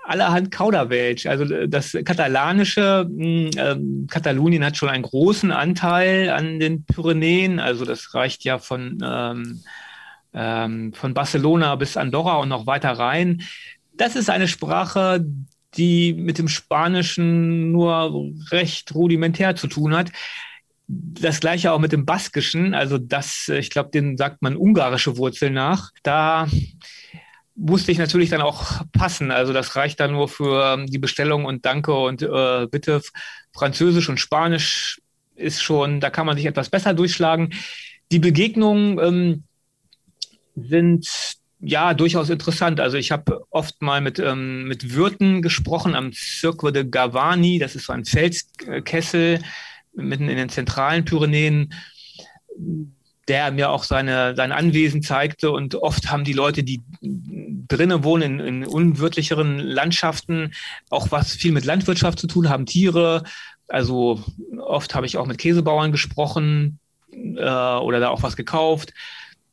allerhand 0.02 0.50
Kauderwelsch. 0.50 1.26
Also 1.26 1.44
äh, 1.44 1.68
das 1.68 1.96
katalanische, 2.04 3.08
ähm, 3.10 4.06
Katalonien 4.10 4.64
hat 4.64 4.76
schon 4.76 4.88
einen 4.88 5.04
großen 5.04 5.50
Anteil 5.50 6.30
an 6.30 6.58
den 6.58 6.84
Pyrenäen. 6.84 7.60
Also 7.60 7.84
das 7.84 8.14
reicht 8.14 8.44
ja 8.44 8.58
von, 8.58 8.98
ähm, 9.04 9.60
ähm, 10.34 10.92
von 10.92 11.14
Barcelona 11.14 11.76
bis 11.76 11.96
Andorra 11.96 12.36
und 12.36 12.48
noch 12.48 12.66
weiter 12.66 12.92
rein. 12.92 13.42
Das 13.94 14.16
ist 14.16 14.30
eine 14.30 14.48
Sprache, 14.48 15.24
die 15.76 16.12
mit 16.12 16.38
dem 16.38 16.48
Spanischen 16.48 17.72
nur 17.72 18.30
recht 18.50 18.94
rudimentär 18.94 19.56
zu 19.56 19.66
tun 19.68 19.94
hat. 19.94 20.10
Das 20.88 21.40
gleiche 21.40 21.72
auch 21.72 21.78
mit 21.78 21.92
dem 21.92 22.04
Baskischen, 22.04 22.74
also 22.74 22.98
das, 22.98 23.48
ich 23.48 23.70
glaube, 23.70 23.90
den 23.90 24.18
sagt 24.18 24.42
man 24.42 24.56
ungarische 24.56 25.16
Wurzel 25.16 25.50
nach. 25.50 25.90
Da 26.02 26.46
musste 27.54 27.92
ich 27.92 27.98
natürlich 27.98 28.30
dann 28.30 28.40
auch 28.40 28.82
passen. 28.92 29.30
Also 29.30 29.52
das 29.52 29.76
reicht 29.76 30.00
dann 30.00 30.12
nur 30.12 30.28
für 30.28 30.74
ähm, 30.74 30.86
die 30.86 30.98
Bestellung 30.98 31.44
und 31.44 31.64
Danke 31.66 31.94
und 31.94 32.22
äh, 32.22 32.66
bitte. 32.70 33.02
Französisch 33.52 34.08
und 34.08 34.18
Spanisch 34.18 35.00
ist 35.34 35.62
schon, 35.62 36.00
da 36.00 36.10
kann 36.10 36.26
man 36.26 36.36
sich 36.36 36.46
etwas 36.46 36.70
besser 36.70 36.94
durchschlagen. 36.94 37.52
Die 38.10 38.18
Begegnungen 38.18 38.98
ähm, 38.98 39.44
sind 40.54 41.08
ja 41.60 41.94
durchaus 41.94 42.30
interessant. 42.30 42.80
Also 42.80 42.96
ich 42.96 43.12
habe 43.12 43.44
oft 43.50 43.82
mal 43.82 44.00
mit, 44.00 44.18
ähm, 44.18 44.64
mit 44.64 44.94
Wirten 44.94 45.42
gesprochen 45.42 45.94
am 45.94 46.12
Cirque 46.12 46.72
de 46.72 46.84
Gavani. 46.88 47.58
Das 47.58 47.76
ist 47.76 47.86
so 47.86 47.92
ein 47.92 48.04
Felskessel 48.04 49.40
mitten 49.94 50.28
in 50.28 50.36
den 50.36 50.48
zentralen 50.48 51.04
Pyrenäen 51.04 51.74
der 53.28 53.52
mir 53.52 53.70
auch 53.70 53.84
seine, 53.84 54.34
sein 54.34 54.52
Anwesen 54.52 55.02
zeigte. 55.02 55.50
Und 55.50 55.76
oft 55.76 56.10
haben 56.10 56.24
die 56.24 56.32
Leute, 56.32 56.64
die 56.64 56.82
drinnen 57.72 58.04
wohnen, 58.04 58.40
in, 58.40 58.62
in 58.62 58.66
unwirtlicheren 58.66 59.58
Landschaften, 59.58 60.52
auch 60.90 61.10
was 61.10 61.32
viel 61.32 61.52
mit 61.52 61.64
Landwirtschaft 61.64 62.18
zu 62.18 62.26
tun, 62.26 62.48
haben 62.48 62.66
Tiere. 62.66 63.24
Also 63.68 64.22
oft 64.58 64.94
habe 64.94 65.06
ich 65.06 65.16
auch 65.16 65.26
mit 65.26 65.38
Käsebauern 65.38 65.92
gesprochen 65.92 66.78
äh, 67.12 67.42
oder 67.42 68.00
da 68.00 68.08
auch 68.08 68.22
was 68.22 68.36
gekauft. 68.36 68.92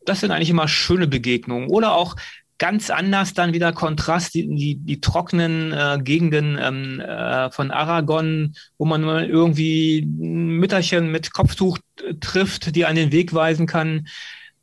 Das 0.06 0.20
sind 0.20 0.32
eigentlich 0.32 0.50
immer 0.50 0.68
schöne 0.68 1.08
Begegnungen. 1.08 1.70
Oder 1.70 1.94
auch 1.94 2.16
ganz 2.58 2.90
anders 2.90 3.34
dann 3.34 3.54
wieder 3.54 3.72
Kontrast, 3.72 4.34
die, 4.34 4.48
die, 4.54 4.76
die 4.76 5.02
trockenen 5.02 5.72
äh, 5.72 5.98
Gegenden 6.04 6.60
ähm, 6.62 7.00
äh, 7.00 7.50
von 7.52 7.72
Aragon, 7.72 8.54
wo 8.78 8.86
man 8.86 9.04
irgendwie 9.04 10.00
ein 10.00 10.58
Mütterchen 10.58 11.10
mit 11.10 11.34
Kopftuch 11.34 11.78
trifft, 12.20 12.76
die 12.76 12.86
an 12.86 12.96
den 12.96 13.12
Weg 13.12 13.34
weisen 13.34 13.66
kann. 13.66 14.08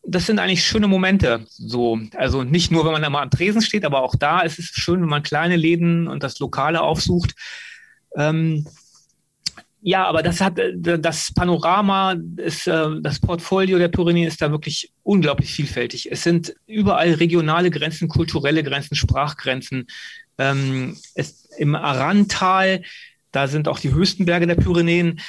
Das 0.09 0.27
sind 0.27 0.39
eigentlich 0.39 0.65
schöne 0.65 0.87
Momente. 0.87 1.45
So, 1.49 1.99
also 2.15 2.45
nicht 2.45 2.71
nur, 2.71 2.85
wenn 2.85 2.93
man 2.93 3.03
da 3.03 3.11
mal 3.11 3.23
am 3.23 3.31
Tresen 3.31 3.61
steht, 3.61 3.85
aber 3.85 4.03
auch 4.03 4.15
da 4.15 4.41
ist 4.41 4.59
es 4.59 4.67
schön, 4.67 5.01
wenn 5.01 5.09
man 5.09 5.23
kleine 5.23 5.57
Läden 5.57 6.07
und 6.07 6.23
das 6.23 6.39
Lokale 6.39 6.81
aufsucht. 6.81 7.35
Ähm, 8.17 8.67
ja, 9.89 10.05
aber 10.05 10.25
das 10.25 10.41
hat 10.41 10.59
äh, 10.59 10.99
das 10.99 11.33
Panorama, 11.33 12.17
ist, 12.39 12.67
äh, 12.67 12.89
das 13.03 13.21
Portfolio 13.21 13.79
der 13.79 13.87
Pyrenäen 13.87 14.27
ist 14.27 14.43
da 14.43 14.51
wirklich 14.51 14.93
unglaublich 15.05 15.53
vielfältig. 15.53 16.11
Es 16.11 16.25
sind 16.25 16.57
überall 16.67 17.13
regionale 17.15 17.71
Grenzen, 17.71 18.09
kulturelle 18.09 18.65
Grenzen, 18.65 18.97
Sprachgrenzen. 18.97 19.87
Ähm, 20.39 20.97
es, 21.15 21.45
Im 21.59 21.77
Arantal, 21.77 22.83
da 23.31 23.47
sind 23.47 23.69
auch 23.69 23.79
die 23.79 23.93
höchsten 23.93 24.25
Berge 24.25 24.49
der 24.49 24.57
Pyrenäen. 24.57 25.21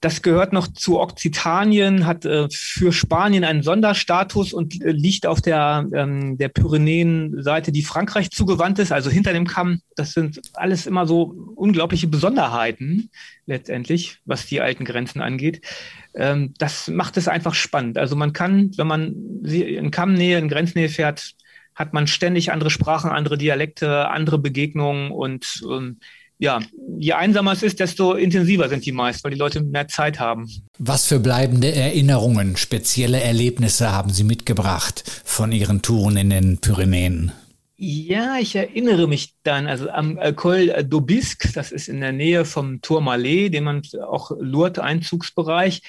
Das 0.00 0.22
gehört 0.22 0.52
noch 0.52 0.68
zu 0.68 1.00
Okzitanien, 1.00 2.06
hat 2.06 2.24
äh, 2.24 2.46
für 2.52 2.92
Spanien 2.92 3.42
einen 3.42 3.64
Sonderstatus 3.64 4.52
und 4.52 4.80
äh, 4.80 4.92
liegt 4.92 5.26
auf 5.26 5.40
der, 5.40 5.88
ähm, 5.92 6.38
der 6.38 6.48
Pyrenäenseite, 6.48 7.72
die 7.72 7.82
Frankreich 7.82 8.30
zugewandt 8.30 8.78
ist, 8.78 8.92
also 8.92 9.10
hinter 9.10 9.32
dem 9.32 9.46
Kamm. 9.46 9.80
Das 9.96 10.12
sind 10.12 10.40
alles 10.54 10.86
immer 10.86 11.06
so 11.06 11.52
unglaubliche 11.56 12.06
Besonderheiten 12.06 13.10
letztendlich, 13.46 14.18
was 14.24 14.46
die 14.46 14.60
alten 14.60 14.84
Grenzen 14.84 15.20
angeht. 15.20 15.62
Ähm, 16.14 16.54
das 16.58 16.86
macht 16.86 17.16
es 17.16 17.26
einfach 17.26 17.54
spannend. 17.54 17.98
Also 17.98 18.14
man 18.14 18.32
kann, 18.32 18.70
wenn 18.76 18.86
man 18.86 19.42
in 19.44 19.90
Kammnähe, 19.90 20.38
in 20.38 20.48
Grenznähe 20.48 20.90
fährt, 20.90 21.34
hat 21.74 21.92
man 21.92 22.06
ständig 22.06 22.52
andere 22.52 22.70
Sprachen, 22.70 23.10
andere 23.10 23.38
Dialekte, 23.38 24.08
andere 24.08 24.38
Begegnungen 24.38 25.10
und 25.10 25.62
ähm, 25.68 25.98
ja, 26.38 26.60
je 26.98 27.12
einsamer 27.12 27.52
es 27.52 27.62
ist, 27.62 27.80
desto 27.80 28.14
intensiver 28.14 28.68
sind 28.68 28.86
die 28.86 28.92
meist, 28.92 29.24
weil 29.24 29.32
die 29.32 29.38
Leute 29.38 29.62
mehr 29.62 29.88
Zeit 29.88 30.20
haben. 30.20 30.48
Was 30.78 31.06
für 31.06 31.18
bleibende 31.18 31.74
Erinnerungen, 31.74 32.56
spezielle 32.56 33.20
Erlebnisse 33.20 33.92
haben 33.92 34.10
Sie 34.10 34.24
mitgebracht 34.24 35.02
von 35.24 35.52
Ihren 35.52 35.82
Touren 35.82 36.16
in 36.16 36.30
den 36.30 36.58
Pyrenäen? 36.58 37.32
Ja, 37.76 38.38
ich 38.38 38.56
erinnere 38.56 39.06
mich 39.06 39.34
dann, 39.44 39.68
also 39.68 39.88
am 39.88 40.18
Col 40.34 40.70
d'Aubisque, 40.70 41.52
das 41.54 41.70
ist 41.70 41.88
in 41.88 42.00
der 42.00 42.12
Nähe 42.12 42.44
vom 42.44 42.80
Tourmalet, 42.82 43.54
den 43.54 43.64
man 43.64 43.82
auch 44.04 44.32
Lourdes-Einzugsbereich. 44.36 45.82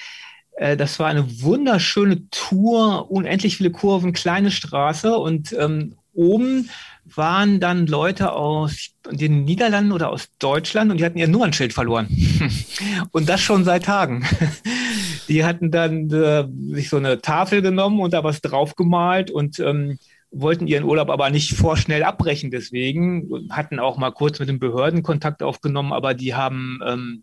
Äh, 0.56 0.76
das 0.76 0.98
war 1.00 1.08
eine 1.08 1.42
wunderschöne 1.42 2.28
Tour, 2.30 3.10
unendlich 3.10 3.56
viele 3.56 3.70
Kurven, 3.72 4.12
kleine 4.12 4.52
Straße 4.52 5.16
und 5.16 5.52
ähm, 5.52 5.96
oben 6.12 6.70
waren 7.04 7.60
dann 7.60 7.86
Leute 7.86 8.32
aus 8.32 8.90
den 9.10 9.44
Niederlanden 9.44 9.92
oder 9.92 10.10
aus 10.10 10.28
Deutschland 10.38 10.90
und 10.90 10.98
die 10.98 11.04
hatten 11.04 11.18
ihr 11.18 11.28
Nummernschild 11.28 11.72
verloren. 11.72 12.08
und 13.12 13.28
das 13.28 13.40
schon 13.40 13.64
seit 13.64 13.84
Tagen. 13.84 14.26
Die 15.28 15.44
hatten 15.44 15.70
dann 15.70 16.10
äh, 16.10 16.44
sich 16.74 16.88
so 16.88 16.96
eine 16.96 17.20
Tafel 17.20 17.62
genommen 17.62 18.00
und 18.00 18.12
da 18.12 18.24
was 18.24 18.40
draufgemalt 18.40 19.30
und 19.30 19.60
ähm, 19.60 19.96
wollten 20.32 20.66
ihren 20.66 20.82
Urlaub 20.82 21.08
aber 21.08 21.30
nicht 21.30 21.52
vorschnell 21.52 22.02
abbrechen 22.02 22.50
deswegen, 22.50 23.48
hatten 23.50 23.78
auch 23.78 23.96
mal 23.96 24.10
kurz 24.10 24.40
mit 24.40 24.48
den 24.48 24.58
Behörden 24.58 25.04
Kontakt 25.04 25.44
aufgenommen, 25.44 25.92
aber 25.92 26.14
die 26.14 26.34
haben 26.34 26.80
ähm, 26.84 27.22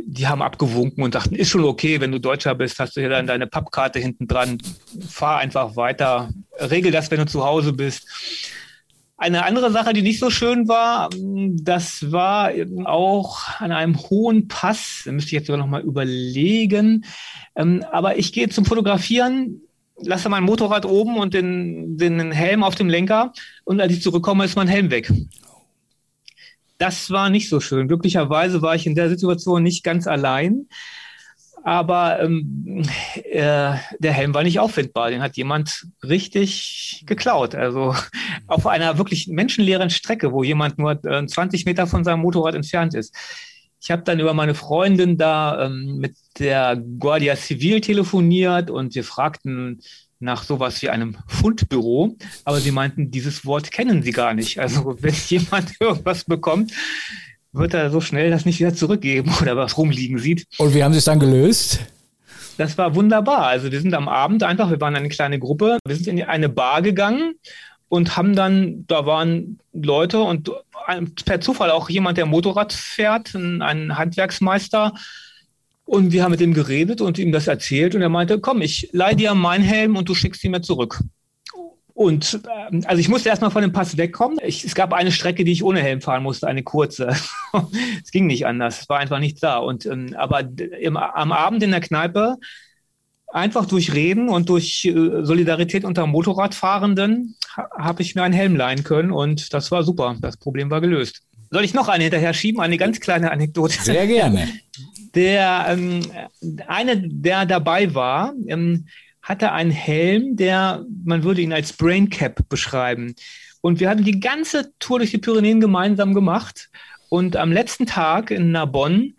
die 0.00 0.26
haben 0.26 0.42
abgewunken 0.42 1.02
und 1.02 1.14
dachten, 1.14 1.34
ist 1.34 1.50
schon 1.50 1.64
okay, 1.64 2.00
wenn 2.00 2.12
du 2.12 2.20
Deutscher 2.20 2.54
bist, 2.54 2.78
hast 2.78 2.96
du 2.96 3.00
ja 3.00 3.08
dann 3.08 3.26
deine 3.26 3.46
Pappkarte 3.46 3.98
hinten 3.98 4.26
dran, 4.26 4.58
fahr 5.08 5.38
einfach 5.38 5.76
weiter, 5.76 6.30
regel 6.58 6.92
das, 6.92 7.10
wenn 7.10 7.18
du 7.18 7.26
zu 7.26 7.44
Hause 7.44 7.72
bist. 7.72 8.06
Eine 9.20 9.44
andere 9.44 9.72
Sache, 9.72 9.92
die 9.92 10.02
nicht 10.02 10.20
so 10.20 10.30
schön 10.30 10.68
war, 10.68 11.10
das 11.12 12.12
war 12.12 12.52
auch 12.84 13.40
an 13.58 13.72
einem 13.72 13.98
hohen 13.98 14.46
Pass, 14.46 15.02
da 15.04 15.10
müsste 15.10 15.30
ich 15.30 15.32
jetzt 15.32 15.48
sogar 15.48 15.58
noch 15.58 15.66
mal 15.66 15.82
überlegen. 15.82 17.04
Ähm, 17.56 17.84
aber 17.90 18.16
ich 18.16 18.32
gehe 18.32 18.48
zum 18.48 18.64
Fotografieren, 18.64 19.60
lasse 19.96 20.28
mein 20.28 20.44
Motorrad 20.44 20.86
oben 20.86 21.18
und 21.18 21.34
den, 21.34 21.96
den 21.96 22.30
Helm 22.30 22.62
auf 22.62 22.76
dem 22.76 22.88
Lenker 22.88 23.32
und 23.64 23.80
als 23.80 23.92
ich 23.92 24.02
zurückkomme, 24.02 24.44
ist 24.44 24.54
mein 24.54 24.68
Helm 24.68 24.92
weg. 24.92 25.12
Das 26.78 27.10
war 27.10 27.28
nicht 27.28 27.48
so 27.48 27.58
schön. 27.58 27.88
Glücklicherweise 27.88 28.62
war 28.62 28.76
ich 28.76 28.86
in 28.86 28.94
der 28.94 29.08
Situation 29.08 29.64
nicht 29.64 29.82
ganz 29.82 30.06
allein. 30.06 30.68
Aber 31.64 32.20
ähm, 32.20 32.84
äh, 33.14 33.74
der 33.98 34.12
Helm 34.12 34.34
war 34.34 34.42
nicht 34.42 34.60
auffindbar. 34.60 35.10
Den 35.10 35.22
hat 35.22 35.36
jemand 35.36 35.86
richtig 36.02 37.04
geklaut. 37.06 37.54
Also 37.54 37.94
auf 38.46 38.66
einer 38.66 38.98
wirklich 38.98 39.28
menschenleeren 39.28 39.90
Strecke, 39.90 40.32
wo 40.32 40.42
jemand 40.42 40.78
nur 40.78 41.04
äh, 41.04 41.26
20 41.26 41.64
Meter 41.66 41.86
von 41.86 42.04
seinem 42.04 42.20
Motorrad 42.20 42.54
entfernt 42.54 42.94
ist. 42.94 43.14
Ich 43.80 43.90
habe 43.90 44.02
dann 44.02 44.18
über 44.18 44.34
meine 44.34 44.54
Freundin 44.54 45.16
da 45.16 45.66
ähm, 45.66 45.98
mit 45.98 46.16
der 46.38 46.76
Guardia 46.76 47.36
Civil 47.36 47.80
telefoniert 47.80 48.70
und 48.70 48.94
wir 48.94 49.04
fragten 49.04 49.80
nach 50.20 50.42
sowas 50.42 50.82
wie 50.82 50.88
einem 50.88 51.16
Fundbüro, 51.28 52.16
aber 52.44 52.58
sie 52.58 52.72
meinten, 52.72 53.12
dieses 53.12 53.46
Wort 53.46 53.70
kennen 53.70 54.02
sie 54.02 54.10
gar 54.10 54.34
nicht. 54.34 54.58
Also 54.58 54.96
wenn 55.00 55.14
jemand 55.28 55.72
irgendwas 55.80 56.24
bekommt, 56.24 56.72
wird 57.52 57.74
er 57.74 57.90
so 57.90 58.00
schnell 58.00 58.30
das 58.30 58.44
nicht 58.44 58.60
wieder 58.60 58.74
zurückgeben 58.74 59.32
oder 59.40 59.56
was 59.56 59.78
rumliegen 59.78 60.18
sieht. 60.18 60.46
Und 60.58 60.74
wie 60.74 60.82
haben 60.82 60.92
Sie 60.92 60.98
es 60.98 61.04
dann 61.04 61.20
gelöst? 61.20 61.80
Das 62.56 62.76
war 62.76 62.94
wunderbar. 62.94 63.46
Also 63.46 63.70
wir 63.70 63.80
sind 63.80 63.94
am 63.94 64.08
Abend 64.08 64.42
einfach, 64.42 64.70
wir 64.70 64.80
waren 64.80 64.96
eine 64.96 65.08
kleine 65.08 65.38
Gruppe, 65.38 65.78
wir 65.86 65.96
sind 65.96 66.08
in 66.08 66.22
eine 66.24 66.48
Bar 66.48 66.82
gegangen 66.82 67.34
und 67.88 68.16
haben 68.16 68.34
dann, 68.34 68.84
da 68.88 69.06
waren 69.06 69.60
Leute 69.72 70.20
und 70.20 70.50
per 71.24 71.40
Zufall 71.40 71.70
auch 71.70 71.88
jemand, 71.88 72.18
der 72.18 72.26
Motorrad 72.26 72.72
fährt, 72.72 73.34
ein 73.34 73.96
Handwerksmeister. 73.96 74.94
Und 75.84 76.12
wir 76.12 76.22
haben 76.22 76.32
mit 76.32 76.40
ihm 76.40 76.52
geredet 76.52 77.00
und 77.00 77.18
ihm 77.18 77.32
das 77.32 77.46
erzählt 77.46 77.94
und 77.94 78.02
er 78.02 78.10
meinte, 78.10 78.40
komm, 78.40 78.60
ich 78.60 78.90
leih 78.92 79.14
dir 79.14 79.34
meinen 79.34 79.64
Helm 79.64 79.96
und 79.96 80.08
du 80.08 80.14
schickst 80.14 80.44
ihn 80.44 80.50
mir 80.50 80.60
zurück. 80.60 81.00
Und 81.98 82.42
äh, 82.44 82.80
also 82.86 83.00
ich 83.00 83.08
musste 83.08 83.28
erstmal 83.28 83.50
von 83.50 83.62
dem 83.62 83.72
Pass 83.72 83.96
wegkommen. 83.96 84.38
Ich, 84.44 84.62
es 84.62 84.76
gab 84.76 84.92
eine 84.92 85.10
Strecke, 85.10 85.42
die 85.42 85.50
ich 85.50 85.64
ohne 85.64 85.80
Helm 85.82 86.00
fahren 86.00 86.22
musste, 86.22 86.46
eine 86.46 86.62
kurze. 86.62 87.08
es 88.04 88.12
ging 88.12 88.28
nicht 88.28 88.46
anders. 88.46 88.82
Es 88.82 88.88
war 88.88 89.00
einfach 89.00 89.18
nichts 89.18 89.40
da. 89.40 89.58
Und 89.58 89.84
ähm, 89.84 90.14
aber 90.16 90.42
im, 90.80 90.96
am 90.96 91.32
Abend 91.32 91.64
in 91.64 91.72
der 91.72 91.80
Kneipe 91.80 92.36
einfach 93.26 93.66
durch 93.66 93.94
Reden 93.94 94.28
und 94.28 94.48
durch 94.48 94.84
äh, 94.84 95.24
Solidarität 95.24 95.84
unter 95.84 96.06
Motorradfahrenden 96.06 97.34
ha, 97.56 97.68
habe 97.76 98.02
ich 98.02 98.14
mir 98.14 98.22
einen 98.22 98.32
Helm 98.32 98.54
leihen 98.54 98.84
können 98.84 99.10
und 99.10 99.52
das 99.52 99.72
war 99.72 99.82
super. 99.82 100.16
Das 100.20 100.36
Problem 100.36 100.70
war 100.70 100.80
gelöst. 100.80 101.22
Soll 101.50 101.64
ich 101.64 101.74
noch 101.74 101.88
eine 101.88 102.04
hinterher 102.04 102.32
schieben? 102.32 102.60
Eine 102.60 102.76
ganz 102.76 103.00
kleine 103.00 103.32
Anekdote. 103.32 103.76
Sehr 103.82 104.06
gerne. 104.06 104.46
Der 105.16 105.66
ähm, 105.68 106.02
eine, 106.68 107.08
der 107.08 107.44
dabei 107.44 107.92
war, 107.92 108.34
ähm, 108.46 108.86
hatte 109.22 109.52
einen 109.52 109.70
Helm, 109.70 110.36
der, 110.36 110.84
man 111.04 111.22
würde 111.22 111.40
ihn 111.40 111.52
als 111.52 111.72
Brain 111.72 112.08
Cap 112.10 112.48
beschreiben. 112.48 113.14
Und 113.60 113.80
wir 113.80 113.90
hatten 113.90 114.04
die 114.04 114.20
ganze 114.20 114.72
Tour 114.78 114.98
durch 114.98 115.10
die 115.10 115.18
Pyrenäen 115.18 115.60
gemeinsam 115.60 116.14
gemacht. 116.14 116.70
Und 117.08 117.36
am 117.36 117.52
letzten 117.52 117.86
Tag 117.86 118.30
in 118.30 118.52
Narbonne 118.52 119.14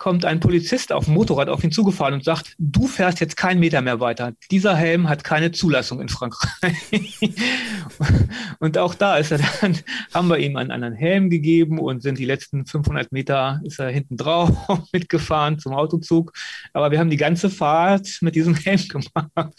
kommt 0.00 0.24
ein 0.24 0.40
Polizist 0.40 0.92
auf 0.92 1.04
dem 1.04 1.14
Motorrad 1.14 1.50
auf 1.50 1.62
ihn 1.62 1.70
zugefahren 1.70 2.14
und 2.14 2.24
sagt, 2.24 2.54
du 2.58 2.86
fährst 2.86 3.20
jetzt 3.20 3.36
keinen 3.36 3.60
Meter 3.60 3.82
mehr 3.82 4.00
weiter. 4.00 4.32
Dieser 4.50 4.74
Helm 4.74 5.10
hat 5.10 5.24
keine 5.24 5.52
Zulassung 5.52 6.00
in 6.00 6.08
Frankreich. 6.08 6.74
und 8.60 8.78
auch 8.78 8.94
da 8.94 9.18
ist 9.18 9.30
er 9.30 9.40
dann, 9.60 9.76
haben 10.14 10.28
wir 10.28 10.38
ihm 10.38 10.56
einen 10.56 10.70
anderen 10.70 10.94
Helm 10.94 11.28
gegeben 11.28 11.78
und 11.78 12.02
sind 12.02 12.18
die 12.18 12.24
letzten 12.24 12.64
500 12.64 13.12
Meter 13.12 13.60
ist 13.62 13.78
er 13.78 13.90
hinten 13.90 14.16
drauf 14.16 14.50
mitgefahren 14.92 15.58
zum 15.58 15.74
Autozug. 15.74 16.32
Aber 16.72 16.90
wir 16.90 16.98
haben 16.98 17.10
die 17.10 17.18
ganze 17.18 17.50
Fahrt 17.50 18.08
mit 18.22 18.34
diesem 18.34 18.54
Helm 18.54 18.80
gemacht. 18.88 19.52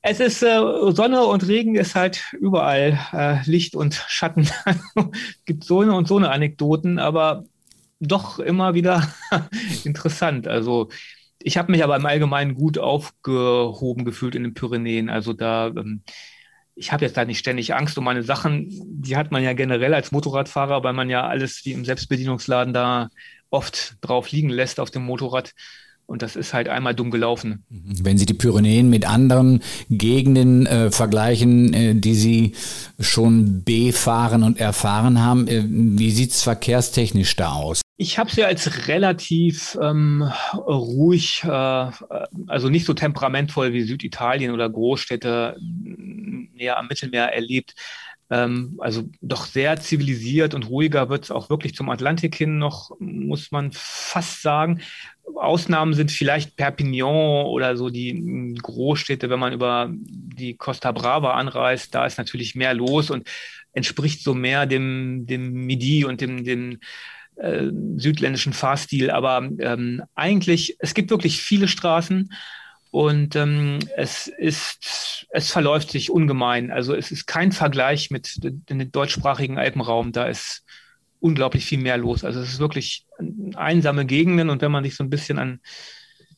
Es 0.00 0.18
ist 0.18 0.42
äh, 0.42 0.58
Sonne 0.92 1.26
und 1.26 1.46
Regen 1.46 1.74
ist 1.74 1.94
halt 1.94 2.24
überall 2.40 2.98
äh, 3.12 3.36
Licht 3.44 3.76
und 3.76 4.02
Schatten. 4.08 4.48
es 4.94 5.44
gibt 5.44 5.64
so 5.64 5.80
eine 5.80 5.94
und 5.94 6.08
so 6.08 6.16
eine 6.16 6.30
Anekdoten, 6.30 6.98
aber 6.98 7.44
doch 8.00 8.38
immer 8.38 8.74
wieder 8.74 9.14
interessant. 9.84 10.48
Also 10.48 10.90
ich 11.38 11.56
habe 11.58 11.72
mich 11.72 11.84
aber 11.84 11.96
im 11.96 12.06
Allgemeinen 12.06 12.54
gut 12.54 12.78
aufgehoben 12.78 14.04
gefühlt 14.04 14.34
in 14.34 14.42
den 14.42 14.54
Pyrenäen. 14.54 15.10
Also 15.10 15.32
da, 15.32 15.68
ähm, 15.68 16.02
ich 16.74 16.92
habe 16.92 17.04
jetzt 17.04 17.16
da 17.16 17.24
nicht 17.24 17.38
ständig 17.38 17.74
Angst 17.74 17.98
um 17.98 18.04
meine 18.04 18.22
Sachen. 18.22 18.68
Die 19.02 19.16
hat 19.16 19.32
man 19.32 19.42
ja 19.42 19.52
generell 19.52 19.94
als 19.94 20.12
Motorradfahrer, 20.12 20.82
weil 20.84 20.92
man 20.94 21.10
ja 21.10 21.26
alles 21.26 21.64
wie 21.64 21.72
im 21.72 21.84
Selbstbedienungsladen 21.84 22.72
da 22.74 23.10
oft 23.50 23.96
drauf 24.00 24.30
liegen 24.30 24.50
lässt 24.50 24.80
auf 24.80 24.90
dem 24.90 25.02
Motorrad. 25.04 25.52
Und 26.10 26.22
das 26.22 26.34
ist 26.34 26.52
halt 26.54 26.68
einmal 26.68 26.92
dumm 26.92 27.12
gelaufen. 27.12 27.62
Mhm. 27.68 28.04
Wenn 28.04 28.18
Sie 28.18 28.26
die 28.26 28.34
Pyrenäen 28.34 28.90
mit 28.90 29.08
anderen 29.08 29.62
Gegenden 29.90 30.66
äh, 30.66 30.90
vergleichen, 30.90 31.72
äh, 31.72 31.94
die 31.94 32.14
Sie 32.14 32.54
schon 32.98 33.62
befahren 33.62 34.42
und 34.42 34.58
erfahren 34.58 35.22
haben, 35.22 35.46
äh, 35.46 35.62
wie 35.68 36.10
sieht 36.10 36.32
es 36.32 36.42
verkehrstechnisch 36.42 37.36
da 37.36 37.52
aus? 37.52 37.82
Ich 37.96 38.18
habe 38.18 38.28
sie 38.28 38.42
als 38.42 38.88
relativ 38.88 39.78
ähm, 39.80 40.28
ruhig, 40.56 41.44
äh, 41.44 41.48
also 42.48 42.68
nicht 42.68 42.86
so 42.86 42.94
temperamentvoll 42.94 43.72
wie 43.72 43.82
Süditalien 43.82 44.52
oder 44.52 44.68
Großstädte 44.68 45.58
näher 45.60 46.76
am 46.76 46.88
Mittelmeer 46.88 47.32
erlebt. 47.32 47.76
Ähm, 48.30 48.76
also 48.78 49.10
doch 49.20 49.44
sehr 49.44 49.80
zivilisiert 49.80 50.54
und 50.54 50.68
ruhiger 50.68 51.08
wird 51.08 51.24
es 51.24 51.30
auch 51.32 51.50
wirklich 51.50 51.74
zum 51.74 51.90
Atlantik 51.90 52.34
hin 52.36 52.58
noch, 52.58 52.92
muss 53.00 53.50
man 53.50 53.72
fast 53.72 54.42
sagen. 54.42 54.80
Ausnahmen 55.34 55.94
sind 55.94 56.12
vielleicht 56.12 56.56
Perpignan 56.56 57.46
oder 57.46 57.76
so 57.76 57.90
die 57.90 58.54
Großstädte, 58.62 59.30
wenn 59.30 59.40
man 59.40 59.52
über 59.52 59.90
die 59.92 60.56
Costa 60.56 60.92
Brava 60.92 61.34
anreist, 61.34 61.94
da 61.94 62.06
ist 62.06 62.18
natürlich 62.18 62.54
mehr 62.54 62.74
los 62.74 63.10
und 63.10 63.28
entspricht 63.72 64.22
so 64.22 64.34
mehr 64.34 64.66
dem, 64.66 65.26
dem 65.26 65.52
Midi 65.66 66.04
und 66.04 66.20
dem, 66.20 66.44
dem 66.44 66.78
äh, 67.36 67.66
südländischen 67.96 68.52
Fahrstil. 68.52 69.10
Aber 69.10 69.48
ähm, 69.58 70.02
eigentlich, 70.14 70.76
es 70.78 70.94
gibt 70.94 71.10
wirklich 71.10 71.40
viele 71.40 71.68
Straßen 71.68 72.32
und 72.90 73.36
ähm, 73.36 73.78
es 73.96 74.26
ist, 74.26 75.26
es 75.30 75.50
verläuft 75.50 75.90
sich 75.90 76.10
ungemein. 76.10 76.70
Also 76.72 76.94
es 76.94 77.12
ist 77.12 77.26
kein 77.26 77.52
Vergleich 77.52 78.10
mit 78.10 78.38
dem 78.42 78.90
deutschsprachigen 78.90 79.58
Alpenraum. 79.58 80.12
Da 80.12 80.26
ist 80.26 80.64
unglaublich 81.20 81.64
viel 81.64 81.78
mehr 81.78 81.98
los. 81.98 82.24
Also 82.24 82.40
es 82.40 82.54
ist 82.54 82.58
wirklich 82.58 83.06
einsame 83.54 84.06
Gegenden 84.06 84.50
und 84.50 84.60
wenn 84.62 84.72
man 84.72 84.82
sich 84.82 84.96
so 84.96 85.04
ein 85.04 85.10
bisschen 85.10 85.38
an 85.38 85.60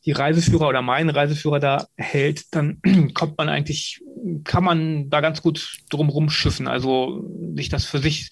die 0.04 0.12
Reiseführer 0.12 0.68
oder 0.68 0.82
meinen 0.82 1.10
Reiseführer 1.10 1.60
da 1.60 1.86
hält, 1.96 2.54
dann 2.54 2.80
kommt 3.14 3.38
man 3.38 3.48
eigentlich, 3.48 4.02
kann 4.44 4.64
man 4.64 5.08
da 5.08 5.20
ganz 5.20 5.40
gut 5.40 5.78
drumherum 5.90 6.28
schiffen. 6.28 6.68
Also 6.68 7.24
sich 7.56 7.70
das 7.70 7.86
für 7.86 7.98
sich 7.98 8.30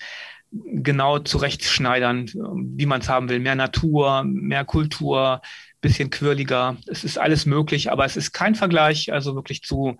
genau 0.50 1.20
zurechtschneidern, 1.20 2.26
wie 2.76 2.86
man 2.86 3.00
es 3.00 3.08
haben 3.08 3.28
will. 3.28 3.38
Mehr 3.38 3.54
Natur, 3.54 4.24
mehr 4.24 4.64
Kultur, 4.64 5.40
bisschen 5.80 6.10
quirliger. 6.10 6.76
Es 6.86 7.04
ist 7.04 7.18
alles 7.18 7.46
möglich, 7.46 7.90
aber 7.90 8.04
es 8.04 8.16
ist 8.16 8.32
kein 8.32 8.54
Vergleich, 8.54 9.12
also 9.12 9.34
wirklich 9.34 9.62
zu 9.62 9.96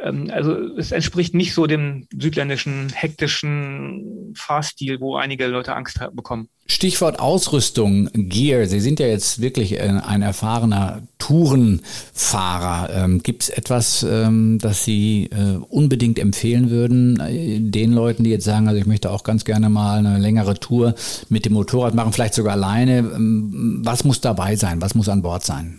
also 0.00 0.76
es 0.76 0.90
entspricht 0.90 1.34
nicht 1.34 1.54
so 1.54 1.66
dem 1.66 2.08
südländischen 2.16 2.90
hektischen 2.90 4.32
Fahrstil, 4.34 5.00
wo 5.00 5.16
einige 5.16 5.46
Leute 5.46 5.74
Angst 5.74 6.00
bekommen. 6.12 6.48
Stichwort 6.66 7.20
Ausrüstung, 7.20 8.08
Gear. 8.12 8.66
Sie 8.66 8.80
sind 8.80 8.98
ja 8.98 9.06
jetzt 9.06 9.40
wirklich 9.40 9.80
ein 9.80 10.22
erfahrener 10.22 11.02
Tourenfahrer. 11.18 12.90
Ähm, 12.94 13.22
Gibt 13.22 13.44
es 13.44 13.48
etwas, 13.50 14.02
ähm, 14.02 14.58
das 14.60 14.84
Sie 14.84 15.28
äh, 15.30 15.58
unbedingt 15.68 16.18
empfehlen 16.18 16.70
würden, 16.70 17.20
äh, 17.20 17.60
den 17.60 17.92
Leuten, 17.92 18.24
die 18.24 18.30
jetzt 18.30 18.44
sagen, 18.44 18.68
also 18.68 18.80
ich 18.80 18.86
möchte 18.86 19.10
auch 19.10 19.22
ganz 19.22 19.44
gerne 19.44 19.68
mal 19.68 19.98
eine 19.98 20.18
längere 20.18 20.58
Tour 20.58 20.94
mit 21.28 21.44
dem 21.44 21.52
Motorrad 21.52 21.94
machen, 21.94 22.12
vielleicht 22.12 22.34
sogar 22.34 22.54
alleine. 22.54 22.98
Ähm, 22.98 23.82
was 23.84 24.04
muss 24.04 24.20
dabei 24.20 24.56
sein? 24.56 24.80
Was 24.80 24.94
muss 24.94 25.08
an 25.08 25.22
Bord 25.22 25.44
sein? 25.44 25.78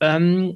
Ähm, 0.00 0.54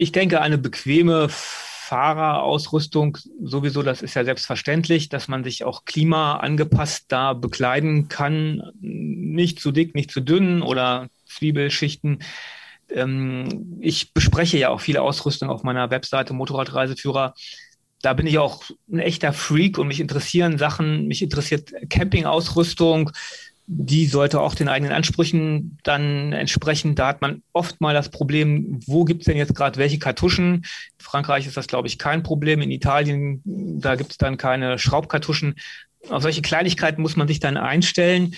ich 0.00 0.12
denke, 0.12 0.40
eine 0.40 0.56
bequeme 0.56 1.28
Fahrerausrüstung 1.28 3.18
sowieso, 3.42 3.82
das 3.82 4.00
ist 4.00 4.14
ja 4.14 4.24
selbstverständlich, 4.24 5.10
dass 5.10 5.28
man 5.28 5.44
sich 5.44 5.62
auch 5.64 5.84
klimaangepasst 5.84 7.04
da 7.08 7.34
bekleiden 7.34 8.08
kann. 8.08 8.62
Nicht 8.80 9.60
zu 9.60 9.72
dick, 9.72 9.94
nicht 9.94 10.10
zu 10.10 10.22
dünn 10.22 10.62
oder 10.62 11.08
Zwiebelschichten. 11.26 12.22
Ähm, 12.88 13.76
ich 13.80 14.14
bespreche 14.14 14.56
ja 14.56 14.70
auch 14.70 14.80
viele 14.80 15.02
Ausrüstung 15.02 15.50
auf 15.50 15.64
meiner 15.64 15.90
Webseite 15.90 16.32
Motorradreiseführer. 16.32 17.34
Da 18.00 18.14
bin 18.14 18.26
ich 18.26 18.38
auch 18.38 18.62
ein 18.90 19.00
echter 19.00 19.34
Freak 19.34 19.76
und 19.76 19.88
mich 19.88 20.00
interessieren 20.00 20.56
Sachen, 20.56 21.08
mich 21.08 21.20
interessiert 21.20 21.72
Campingausrüstung, 21.90 23.10
die 23.72 24.06
sollte 24.06 24.40
auch 24.40 24.56
den 24.56 24.68
eigenen 24.68 24.92
Ansprüchen 24.92 25.78
dann 25.84 26.32
entsprechen. 26.32 26.96
Da 26.96 27.06
hat 27.06 27.20
man 27.20 27.44
oft 27.52 27.80
mal 27.80 27.94
das 27.94 28.08
Problem, 28.08 28.80
wo 28.84 29.04
gibt 29.04 29.20
es 29.20 29.26
denn 29.26 29.36
jetzt 29.36 29.54
gerade 29.54 29.78
welche 29.78 30.00
Kartuschen? 30.00 30.54
In 30.54 30.64
Frankreich 30.98 31.46
ist 31.46 31.56
das, 31.56 31.68
glaube 31.68 31.86
ich, 31.86 31.96
kein 31.96 32.24
Problem. 32.24 32.62
In 32.62 32.72
Italien, 32.72 33.42
da 33.44 33.94
gibt 33.94 34.10
es 34.10 34.18
dann 34.18 34.36
keine 34.36 34.76
Schraubkartuschen. 34.80 35.54
Auf 36.08 36.22
solche 36.22 36.42
Kleinigkeiten 36.42 37.00
muss 37.00 37.14
man 37.14 37.28
sich 37.28 37.38
dann 37.38 37.56
einstellen. 37.56 38.34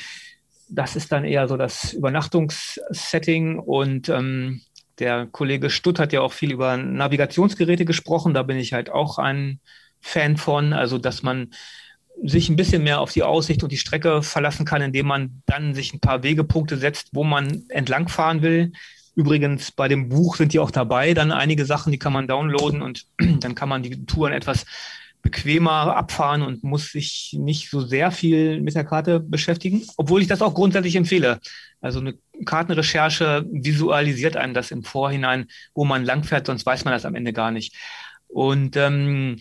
Das 0.69 0.97
ist 0.97 1.13
dann 1.13 1.25
eher 1.25 1.49
so 1.49 1.57
das 1.57 1.95
Übernachtungssetting. 1.95 3.59
Und 3.59 4.11
ähm, 4.11 4.61
der 4.99 5.27
Kollege 5.33 5.71
Stutt 5.71 5.99
hat 5.99 6.13
ja 6.13 6.21
auch 6.21 6.35
viel 6.35 6.53
über 6.53 6.77
Navigationsgeräte 6.77 7.87
gesprochen. 7.87 8.35
Da 8.35 8.43
bin 8.43 8.59
ich 8.59 8.75
halt 8.75 8.91
auch 8.91 9.17
ein 9.17 9.61
Fan 10.03 10.37
von. 10.37 10.75
Also, 10.75 10.99
dass 10.99 11.23
man 11.23 11.53
sich 12.25 12.49
ein 12.49 12.57
bisschen 12.57 12.83
mehr 12.83 13.01
auf 13.01 13.13
die 13.13 13.23
Aussicht 13.23 13.63
und 13.63 13.73
die 13.73 13.79
Strecke 13.79 14.23
verlassen 14.23 14.65
kann, 14.65 14.83
indem 14.83 15.07
man 15.07 15.43
dann 15.47 15.75
sich 15.75 15.93
ein 15.93 16.01
paar 16.01 16.23
Wegepunkte 16.23 16.77
setzt, 16.77 17.11
wo 17.13 17.25
man 17.25 17.65
entlangfahren 17.69 18.43
will. 18.43 18.73
Übrigens, 19.15 19.73
bei 19.73 19.89
dem 19.89 20.09
Buch 20.09 20.37
sind 20.37 20.53
die 20.53 20.59
auch 20.59 20.71
dabei, 20.71 21.15
dann 21.15 21.33
einige 21.33 21.65
Sachen, 21.67 21.93
die 21.93 21.99
kann 21.99 22.13
man 22.13 22.29
downloaden 22.29 22.83
und 22.83 23.07
dann 23.41 23.55
kann 23.55 23.69
man 23.69 23.83
die 23.83 24.07
Touren 24.07 24.33
etwas 24.33 24.65
bequemer 25.21 25.97
abfahren 25.97 26.43
und 26.43 26.65
muss 26.65 26.91
sich 26.91 27.37
nicht 27.39 27.71
so 27.71 27.81
sehr 27.81 28.11
viel 28.11 28.61
mit 28.61 28.75
der 28.75 28.85
Karte 28.85 29.21
beschäftigen, 29.21 29.83
obwohl 29.97 30.21
ich 30.21 30.27
das 30.27 30.43
auch 30.43 30.53
grundsätzlich 30.53 30.97
empfehle. 30.97 31.41
Also 31.81 32.01
eine 32.01 32.15
Kartenrecherche 32.45 33.47
visualisiert 33.51 34.37
einem 34.37 34.53
das 34.53 34.73
im 34.73 34.83
Vorhinein, 34.83 35.47
wo 35.75 35.85
man 35.85 36.05
langfährt, 36.05 36.47
sonst 36.47 36.67
weiß 36.67 36.85
man 36.85 36.93
das 36.93 37.05
am 37.05 37.15
Ende 37.15 37.33
gar 37.33 37.53
nicht. 37.53 37.77
Und 38.27 38.77
ähm, 38.77 39.37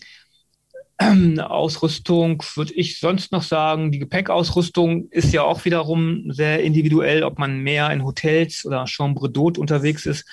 Ausrüstung 1.40 2.44
würde 2.56 2.74
ich 2.74 3.00
sonst 3.00 3.32
noch 3.32 3.44
sagen, 3.44 3.92
die 3.92 4.00
Gepäckausrüstung 4.00 5.10
ist 5.10 5.34
ja 5.34 5.44
auch 5.44 5.66
wiederum 5.66 6.32
sehr 6.32 6.62
individuell, 6.62 7.24
ob 7.24 7.40
man 7.40 7.60
mehr 7.60 7.90
in 7.92 8.04
Hotels 8.04 8.66
oder 8.66 8.88
Chambre 8.88 9.28
d'Hôte 9.28 9.60
unterwegs 9.60 10.06
ist 10.06 10.26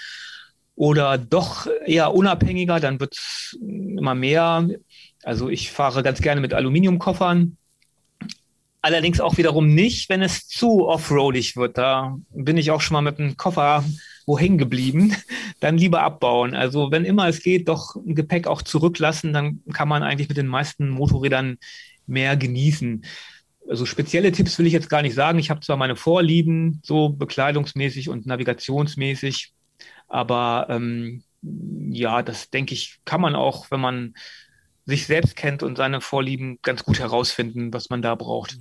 oder 0.75 1.19
doch 1.19 1.67
eher 1.87 2.15
unabhängiger, 2.15 2.81
dann 2.81 3.01
wird 3.01 3.15
es 3.15 3.59
immer 3.61 4.15
mehr. 4.15 4.69
Also 5.25 5.49
ich 5.49 5.73
fahre 5.73 6.03
ganz 6.03 6.21
gerne 6.21 6.41
mit 6.41 6.55
Aluminiumkoffern. 6.55 7.57
Allerdings 8.81 9.21
auch 9.21 9.37
wiederum 9.37 9.75
nicht, 9.75 10.09
wenn 10.09 10.23
es 10.23 10.47
zu 10.47 10.87
offroadig 10.87 11.57
wird. 11.57 11.79
Da 11.79 12.17
bin 12.31 12.57
ich 12.57 12.71
auch 12.71 12.81
schon 12.81 12.95
mal 12.95 13.03
mit 13.03 13.19
einem 13.19 13.37
Koffer 13.37 13.85
wo 14.29 14.39
hängen 14.39 14.59
geblieben, 14.59 15.17
dann 15.61 15.79
lieber 15.79 16.03
abbauen. 16.03 16.55
Also 16.55 16.91
wenn 16.91 17.07
immer 17.07 17.29
es 17.29 17.43
geht, 17.43 17.69
doch 17.69 17.97
ein 17.97 18.15
Gepäck 18.15 18.47
auch 18.47 18.61
zurücklassen, 18.61 19.33
dann 19.33 19.63
kann 19.73 19.89
man 19.89 20.03
eigentlich 20.03 20.29
mit 20.29 20.37
den 20.37 20.47
meisten 20.47 20.91
Motorrädern 20.91 21.57
mehr 22.07 22.37
genießen. 22.37 23.05
Also 23.69 23.87
spezielle 23.87 24.31
Tipps 24.31 24.59
will 24.59 24.67
ich 24.67 24.75
jetzt 24.75 24.91
gar 24.91 25.01
nicht 25.01 25.15
sagen. 25.15 25.39
Ich 25.39 25.49
habe 25.49 25.61
zwar 25.61 25.79
meine 25.79 25.97
Vorlieben, 25.97 26.81
so 26.85 27.09
bekleidungsmäßig 27.09 28.11
und 28.11 28.27
navigationsmäßig, 28.27 29.53
aber 30.09 30.67
ähm, 30.69 31.23
ja, 31.43 32.23
das 32.23 32.51
denke 32.51 32.75
ich, 32.75 32.99
kann 33.07 33.23
man 33.23 33.35
auch, 33.35 33.71
wenn 33.71 33.81
man 33.81 34.15
sich 34.85 35.07
selbst 35.07 35.37
kennt 35.37 35.63
und 35.63 35.77
seine 35.77 36.03
Vorlieben 36.03 36.59
ganz 36.63 36.85
gut 36.85 36.99
herausfinden, 36.99 37.73
was 37.73 37.89
man 37.89 38.03
da 38.03 38.15
braucht. 38.15 38.59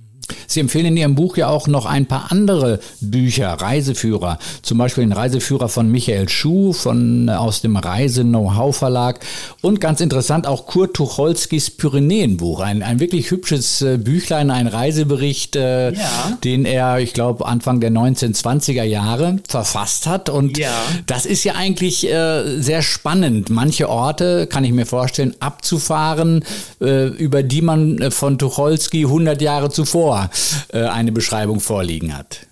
Sie 0.48 0.60
empfehlen 0.60 0.86
in 0.86 0.96
Ihrem 0.96 1.14
Buch 1.14 1.36
ja 1.36 1.48
auch 1.48 1.68
noch 1.68 1.84
ein 1.84 2.06
paar 2.06 2.32
andere 2.32 2.80
Bücher, 3.02 3.52
Reiseführer. 3.52 4.38
Zum 4.62 4.78
Beispiel 4.78 5.04
den 5.04 5.12
Reiseführer 5.12 5.68
von 5.68 5.90
Michael 5.90 6.28
Schuh 6.30 6.72
von, 6.72 7.28
äh, 7.28 7.32
aus 7.32 7.60
dem 7.60 7.76
Reise-Know-how-Verlag. 7.76 9.20
Und 9.60 9.80
ganz 9.80 10.00
interessant 10.00 10.46
auch 10.46 10.66
Kurt 10.66 10.94
Tucholskis 10.94 11.70
Pyrenäenbuch. 11.70 12.60
Ein, 12.60 12.82
ein 12.82 12.98
wirklich 12.98 13.30
hübsches 13.30 13.82
äh, 13.82 13.98
Büchlein, 13.98 14.50
ein 14.50 14.66
Reisebericht, 14.66 15.54
äh, 15.54 15.92
ja. 15.92 16.38
den 16.42 16.64
er, 16.64 16.98
ich 16.98 17.12
glaube, 17.12 17.44
Anfang 17.44 17.80
der 17.80 17.90
1920er 17.90 18.84
Jahre 18.84 19.36
verfasst 19.46 20.06
hat. 20.06 20.30
Und 20.30 20.56
ja. 20.56 20.72
das 21.04 21.26
ist 21.26 21.44
ja 21.44 21.56
eigentlich 21.56 22.10
äh, 22.10 22.58
sehr 22.58 22.80
spannend. 22.80 23.50
Manche 23.50 23.90
Orte, 23.90 24.46
kann 24.46 24.64
ich 24.64 24.72
mir 24.72 24.86
vorstellen, 24.86 25.34
abzufahren, 25.40 26.42
äh, 26.80 27.08
über 27.08 27.42
die 27.42 27.60
man 27.60 27.98
äh, 27.98 28.10
von 28.10 28.38
Tucholsky 28.38 29.04
100 29.04 29.42
Jahre 29.42 29.68
zuvor 29.68 30.30
äh, 30.72 30.84
eine 30.84 31.12
Beschreibung 31.12 31.60
vorliegen 31.60 32.16
hat. 32.16 32.46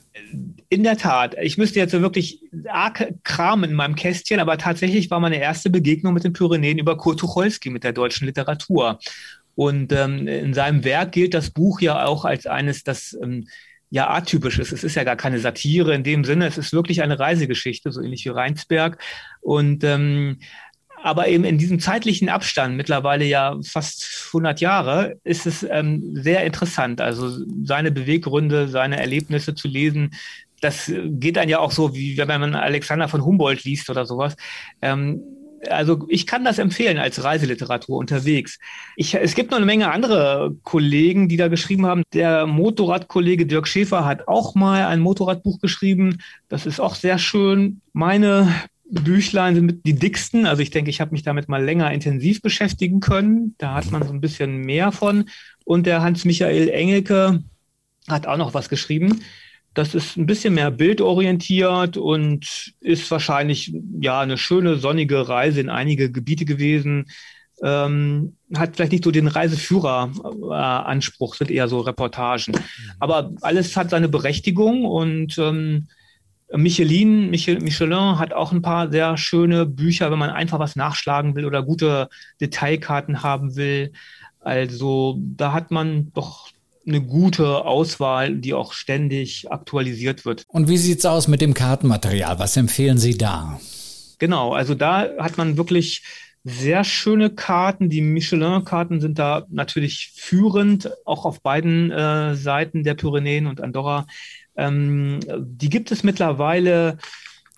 In 0.68 0.82
der 0.82 0.96
Tat. 0.96 1.36
Ich 1.40 1.58
müsste 1.58 1.78
jetzt 1.78 1.92
wirklich 1.92 2.40
arg 2.68 3.14
kramen 3.22 3.70
in 3.70 3.76
meinem 3.76 3.94
Kästchen, 3.94 4.40
aber 4.40 4.58
tatsächlich 4.58 5.10
war 5.10 5.20
meine 5.20 5.38
erste 5.38 5.70
Begegnung 5.70 6.12
mit 6.12 6.24
den 6.24 6.32
Pyrenäen 6.32 6.78
über 6.78 6.96
Kurt 6.96 7.20
Tucholsky 7.20 7.70
mit 7.70 7.84
der 7.84 7.92
deutschen 7.92 8.26
Literatur. 8.26 8.98
Und 9.54 9.92
ähm, 9.92 10.26
in 10.26 10.54
seinem 10.54 10.84
Werk 10.84 11.12
gilt 11.12 11.34
das 11.34 11.50
Buch 11.50 11.80
ja 11.80 12.04
auch 12.04 12.24
als 12.24 12.46
eines, 12.46 12.82
das 12.82 13.16
ähm, 13.22 13.46
ja 13.90 14.10
atypisch 14.10 14.58
ist. 14.58 14.72
Es 14.72 14.84
ist 14.84 14.96
ja 14.96 15.04
gar 15.04 15.16
keine 15.16 15.38
Satire 15.38 15.94
in 15.94 16.02
dem 16.02 16.24
Sinne. 16.24 16.46
Es 16.46 16.58
ist 16.58 16.72
wirklich 16.72 17.02
eine 17.02 17.18
Reisegeschichte, 17.18 17.92
so 17.92 18.02
ähnlich 18.02 18.24
wie 18.24 18.30
Rheinsberg. 18.30 18.98
Und 19.40 19.84
ähm, 19.84 20.38
aber 21.02 21.28
eben 21.28 21.44
in 21.44 21.58
diesem 21.58 21.80
zeitlichen 21.80 22.28
Abstand, 22.28 22.76
mittlerweile 22.76 23.24
ja 23.24 23.56
fast 23.64 24.28
100 24.28 24.60
Jahre, 24.60 25.16
ist 25.24 25.46
es 25.46 25.62
ähm, 25.68 26.14
sehr 26.14 26.44
interessant. 26.44 27.00
Also 27.00 27.30
seine 27.64 27.90
Beweggründe, 27.90 28.68
seine 28.68 28.98
Erlebnisse 28.98 29.54
zu 29.54 29.68
lesen, 29.68 30.12
das 30.60 30.90
geht 31.04 31.36
dann 31.36 31.48
ja 31.48 31.58
auch 31.58 31.70
so, 31.70 31.94
wie 31.94 32.16
wenn 32.16 32.40
man 32.40 32.54
Alexander 32.54 33.08
von 33.08 33.24
Humboldt 33.24 33.64
liest 33.64 33.90
oder 33.90 34.06
sowas. 34.06 34.36
Ähm, 34.80 35.22
also 35.70 36.06
ich 36.08 36.26
kann 36.26 36.44
das 36.44 36.58
empfehlen 36.58 36.98
als 36.98 37.22
Reiseliteratur 37.22 37.96
unterwegs. 37.96 38.58
Ich, 38.96 39.14
es 39.14 39.34
gibt 39.34 39.50
noch 39.50 39.56
eine 39.56 39.66
Menge 39.66 39.90
andere 39.90 40.54
Kollegen, 40.62 41.28
die 41.28 41.36
da 41.36 41.48
geschrieben 41.48 41.86
haben. 41.86 42.02
Der 42.12 42.46
Motorradkollege 42.46 43.46
Dirk 43.46 43.68
Schäfer 43.68 44.04
hat 44.04 44.28
auch 44.28 44.54
mal 44.54 44.86
ein 44.86 45.00
Motorradbuch 45.00 45.60
geschrieben. 45.60 46.18
Das 46.48 46.66
ist 46.66 46.80
auch 46.80 46.94
sehr 46.94 47.18
schön. 47.18 47.80
Meine 47.92 48.52
Büchlein 48.90 49.54
sind 49.54 49.84
die 49.84 49.94
dicksten. 49.94 50.46
Also 50.46 50.62
ich 50.62 50.70
denke, 50.70 50.90
ich 50.90 51.00
habe 51.00 51.12
mich 51.12 51.22
damit 51.22 51.48
mal 51.48 51.64
länger 51.64 51.92
intensiv 51.92 52.42
beschäftigen 52.42 53.00
können. 53.00 53.54
Da 53.58 53.74
hat 53.74 53.90
man 53.90 54.06
so 54.06 54.12
ein 54.12 54.20
bisschen 54.20 54.58
mehr 54.58 54.92
von. 54.92 55.28
Und 55.64 55.86
der 55.86 56.02
Hans-Michael 56.02 56.68
Engelke 56.68 57.42
hat 58.08 58.26
auch 58.26 58.36
noch 58.36 58.54
was 58.54 58.68
geschrieben. 58.68 59.22
Das 59.74 59.94
ist 59.94 60.16
ein 60.16 60.26
bisschen 60.26 60.54
mehr 60.54 60.70
bildorientiert 60.70 61.98
und 61.98 62.72
ist 62.80 63.10
wahrscheinlich 63.10 63.74
ja 64.00 64.20
eine 64.20 64.38
schöne 64.38 64.76
sonnige 64.76 65.28
Reise 65.28 65.60
in 65.60 65.68
einige 65.68 66.10
Gebiete 66.10 66.46
gewesen. 66.46 67.06
Ähm, 67.62 68.36
hat 68.54 68.76
vielleicht 68.76 68.92
nicht 68.92 69.04
so 69.04 69.10
den 69.10 69.28
Reiseführer-Anspruch, 69.28 71.34
sind 71.34 71.50
eher 71.50 71.68
so 71.68 71.80
Reportagen. 71.80 72.54
Aber 73.00 73.32
alles 73.42 73.76
hat 73.76 73.90
seine 73.90 74.08
Berechtigung 74.08 74.84
und 74.84 75.36
ähm, 75.38 75.88
Michelin, 76.52 77.30
Michel, 77.30 77.60
Michelin 77.60 78.18
hat 78.18 78.32
auch 78.32 78.52
ein 78.52 78.62
paar 78.62 78.90
sehr 78.90 79.16
schöne 79.16 79.66
Bücher, 79.66 80.10
wenn 80.10 80.18
man 80.18 80.30
einfach 80.30 80.58
was 80.58 80.76
nachschlagen 80.76 81.34
will 81.34 81.44
oder 81.44 81.62
gute 81.62 82.08
Detailkarten 82.40 83.22
haben 83.22 83.56
will. 83.56 83.92
Also 84.40 85.18
da 85.20 85.52
hat 85.52 85.70
man 85.70 86.12
doch 86.14 86.50
eine 86.86 87.00
gute 87.00 87.64
Auswahl, 87.64 88.36
die 88.36 88.54
auch 88.54 88.72
ständig 88.72 89.50
aktualisiert 89.50 90.24
wird. 90.24 90.44
Und 90.46 90.68
wie 90.68 90.76
sieht's 90.76 91.04
aus 91.04 91.26
mit 91.26 91.40
dem 91.40 91.52
Kartenmaterial? 91.52 92.38
Was 92.38 92.56
empfehlen 92.56 92.98
Sie 92.98 93.18
da? 93.18 93.58
Genau, 94.18 94.52
also 94.52 94.74
da 94.74 95.08
hat 95.18 95.36
man 95.36 95.56
wirklich 95.56 96.02
sehr 96.44 96.84
schöne 96.84 97.30
Karten. 97.30 97.90
Die 97.90 98.00
Michelin-Karten 98.00 99.00
sind 99.00 99.18
da 99.18 99.44
natürlich 99.50 100.12
führend, 100.14 100.90
auch 101.04 101.24
auf 101.24 101.42
beiden 101.42 101.90
äh, 101.90 102.36
Seiten 102.36 102.84
der 102.84 102.94
Pyrenäen 102.94 103.48
und 103.48 103.60
Andorra. 103.60 104.06
Ähm, 104.56 105.20
die 105.38 105.68
gibt 105.68 105.90
es 105.92 106.02
mittlerweile 106.02 106.98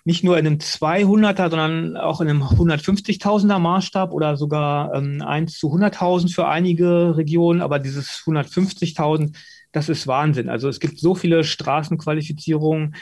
nicht 0.05 0.23
nur 0.23 0.37
in 0.37 0.47
einem 0.47 0.57
200er, 0.57 1.49
sondern 1.49 1.97
auch 1.97 2.21
in 2.21 2.29
einem 2.29 2.43
150.000er 2.43 3.59
Maßstab 3.59 4.11
oder 4.11 4.37
sogar 4.37 4.93
ähm, 4.95 5.21
1 5.21 5.57
zu 5.59 5.67
100.000 5.67 6.33
für 6.33 6.47
einige 6.47 7.15
Regionen. 7.17 7.61
Aber 7.61 7.79
dieses 7.79 8.23
150.000, 8.25 9.35
das 9.71 9.89
ist 9.89 10.07
Wahnsinn. 10.07 10.49
Also 10.49 10.69
es 10.69 10.79
gibt 10.79 10.99
so 10.99 11.15
viele 11.15 11.43
Straßenqualifizierungen. 11.43 12.95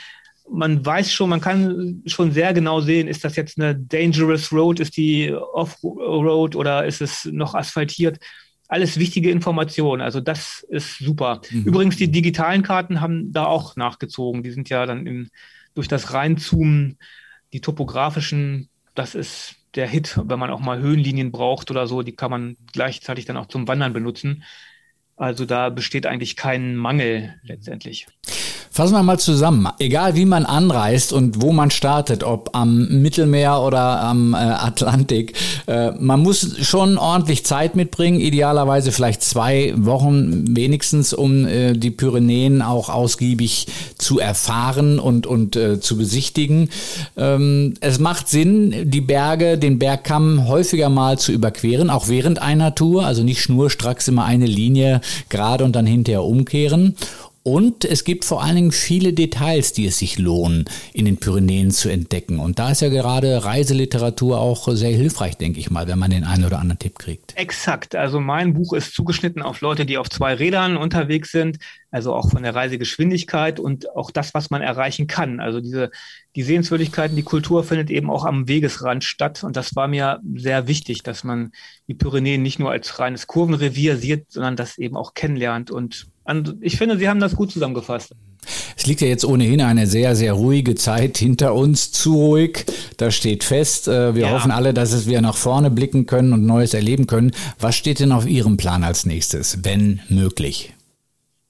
Man 0.50 0.86
weiß 0.86 1.12
schon, 1.12 1.30
man 1.30 1.42
kann 1.42 2.02
schon 2.06 2.32
sehr 2.32 2.54
genau 2.54 2.82
sehen, 2.82 3.08
ist 3.08 3.24
das 3.24 3.36
jetzt 3.36 3.60
eine 3.60 3.76
Dangerous 3.76 4.52
Road, 4.52 4.80
ist 4.80 4.98
die 4.98 5.34
Off-Road 5.34 6.56
oder 6.56 6.86
ist 6.86 7.02
es 7.02 7.26
noch 7.26 7.54
asphaltiert? 7.54 8.20
Alles 8.67 8.99
wichtige 8.99 9.32
Informationen. 9.32 10.01
Also 10.01 10.19
das 10.19 10.65
ist 10.69 10.97
super. 10.97 11.41
Mhm. 11.49 11.63
Übrigens, 11.63 11.97
die 11.97 12.12
digitalen 12.12 12.63
Karten 12.63 13.01
haben 13.01 13.32
da 13.32 13.45
auch 13.45 13.75
nachgezogen. 13.75 14.43
Die 14.43 14.51
sind 14.51 14.69
ja 14.69 14.86
dann 14.86 15.08
im, 15.08 15.30
durch 15.73 15.88
das 15.88 16.13
Reinzoomen, 16.13 16.97
die 17.53 17.62
topografischen, 17.62 18.69
das 18.95 19.15
ist 19.15 19.56
der 19.75 19.88
Hit, 19.88 20.19
wenn 20.23 20.39
man 20.39 20.49
auch 20.49 20.60
mal 20.60 20.80
Höhenlinien 20.80 21.32
braucht 21.32 21.71
oder 21.71 21.88
so, 21.88 22.01
die 22.01 22.15
kann 22.15 22.32
man 22.32 22.58
gleichzeitig 22.73 23.25
dann 23.25 23.38
auch 23.38 23.47
zum 23.47 23.67
Wandern 23.67 23.93
benutzen. 23.93 24.43
Also 25.15 25.45
da 25.45 25.69
besteht 25.69 26.06
eigentlich 26.06 26.36
kein 26.36 26.75
Mangel 26.75 27.36
letztendlich. 27.43 28.08
Fassen 28.78 28.94
wir 28.94 29.02
mal 29.02 29.18
zusammen. 29.18 29.68
Egal 29.80 30.16
wie 30.16 30.26
man 30.26 30.46
anreist 30.46 31.12
und 31.12 31.42
wo 31.42 31.52
man 31.52 31.72
startet, 31.72 32.24
ob 32.24 32.52
am 32.56 33.02
Mittelmeer 33.02 33.60
oder 33.63 34.04
am 34.04 34.36
äh, 34.36 34.38
Atlantik, 34.38 35.34
äh, 35.66 35.94
man 35.94 36.20
muss 36.20 36.58
schon 36.62 37.00
ordentlich 37.00 37.44
Zeit 37.44 37.76
mitbringen, 37.76 38.20
idealerweise 38.20 38.92
vielleicht 38.92 39.24
zwei 39.24 39.74
Wochen 39.78 40.56
wenigstens, 40.56 41.12
um 41.12 41.48
äh, 41.48 41.74
die 41.74 41.90
Pyrenäen 41.90 42.62
auch 42.62 42.90
ausgiebig 42.90 43.66
zu 43.98 44.20
erfahren 44.20 45.00
und, 45.00 45.26
und 45.26 45.56
äh, 45.56 45.80
zu 45.80 45.98
besichtigen. 45.98 46.70
Ähm, 47.18 47.74
es 47.80 47.98
macht 47.98 48.30
Sinn, 48.30 48.92
die 48.92 49.02
Berge, 49.02 49.58
den 49.58 49.80
Bergkamm 49.80 50.48
häufiger 50.48 50.90
mal 50.90 51.18
zu 51.18 51.32
überqueren, 51.32 51.90
auch 51.90 52.10
während 52.10 52.44
einer 52.44 52.76
Tour, 52.76 53.08
also 53.08 53.24
nicht 53.24 53.42
schnurstracks 53.42 54.08
immer 54.08 54.26
eine 54.26 54.46
Linie 54.46 55.02
gerade 55.30 55.63
und 55.63 55.76
dann 55.76 55.88
hinterher 55.88 56.22
umkehren. 56.22 56.96
Und 57.48 57.86
es 57.86 58.04
gibt 58.04 58.26
vor 58.26 58.43
allen 58.43 58.58
Dingen 58.58 58.72
viele 58.74 59.14
Details, 59.14 59.72
die 59.72 59.86
es 59.86 60.00
sich 60.00 60.20
lohnen, 60.20 60.66
in 60.91 61.06
den 61.06 61.16
Pyrenäen 61.16 61.72
zu 61.72 61.88
entdecken. 61.88 62.39
Und 62.39 62.60
da 62.60 62.72
ist 62.72 62.82
ja 62.82 62.89
gerade 62.89 63.45
Reiseliteratur 63.45 64.38
auch 64.38 64.68
sehr 64.74 64.89
hilfreich, 64.89 65.38
denke 65.38 65.62
ich 65.62 65.72
mal, 65.72 65.88
wenn 65.88 65.98
man 65.98 66.12
den 66.12 66.26
einen 66.26 66.43
oder 66.43 66.60
anderen 66.60 66.78
Tipp 66.78 67.00
kriegt. 67.00 67.38
Exakt. 67.38 67.95
Also 67.95 68.20
mein 68.20 68.54
Buch 68.54 68.74
ist 68.74 68.93
zugeschnitten 68.93 69.41
auf 69.41 69.62
Leute, 69.62 69.86
die 69.86 69.98
auf 69.98 70.10
zwei 70.10 70.34
Rädern 70.34 70.76
unterwegs 70.76 71.32
sind, 71.32 71.60
also 71.92 72.14
auch 72.14 72.30
von 72.30 72.44
der 72.44 72.56
Reisegeschwindigkeit 72.56 73.60
und 73.60 73.96
auch 73.96 74.12
das, 74.12 74.34
was 74.34 74.50
man 74.50 74.62
erreichen 74.62 75.08
kann. 75.08 75.40
Also 75.40 75.62
diese, 75.62 75.90
die 76.36 76.44
Sehenswürdigkeiten, 76.44 77.16
die 77.16 77.24
Kultur 77.24 77.64
findet 77.64 77.90
eben 77.90 78.10
auch 78.10 78.26
am 78.26 78.48
Wegesrand 78.48 79.04
statt. 79.04 79.44
Und 79.44 79.56
das 79.56 79.76
war 79.76 79.88
mir 79.88 80.20
sehr 80.36 80.68
wichtig, 80.68 81.04
dass 81.04 81.24
man 81.24 81.52
die 81.88 81.94
Pyrenäen 81.94 82.42
nicht 82.42 82.60
nur 82.60 82.72
als 82.72 83.00
reines 83.00 83.28
Kurvenrevier 83.28 83.98
sieht, 83.98 84.32
sondern 84.32 84.56
das 84.56 84.78
eben 84.78 84.98
auch 84.98 85.14
kennenlernt 85.14 85.72
und 85.72 86.08
ich 86.60 86.78
finde, 86.78 86.98
Sie 86.98 87.08
haben 87.08 87.20
das 87.20 87.36
gut 87.36 87.52
zusammengefasst. 87.52 88.12
Es 88.76 88.86
liegt 88.86 89.02
ja 89.02 89.08
jetzt 89.08 89.26
ohnehin 89.26 89.62
eine 89.62 89.88
sehr, 89.88 90.16
sehr 90.16 90.34
ruhige 90.34 90.76
Zeit 90.76 91.18
hinter 91.18 91.54
uns, 91.54 91.92
zu 91.92 92.16
ruhig. 92.16 92.66
Das 92.98 93.16
steht 93.16 93.44
fest. 93.44 93.88
Äh, 93.88 94.14
wir 94.14 94.24
ja. 94.24 94.32
hoffen 94.32 94.52
alle, 94.52 94.74
dass 94.74 95.08
wir 95.08 95.22
nach 95.22 95.36
vorne 95.36 95.72
blicken 95.72 96.06
können 96.06 96.34
und 96.34 96.46
Neues 96.46 96.74
erleben 96.74 97.08
können. 97.08 97.32
Was 97.60 97.76
steht 97.76 98.00
denn 98.00 98.12
auf 98.12 98.28
Ihrem 98.28 98.58
Plan 98.58 98.84
als 98.84 99.06
nächstes, 99.06 99.60
wenn 99.64 100.02
möglich? 100.10 100.74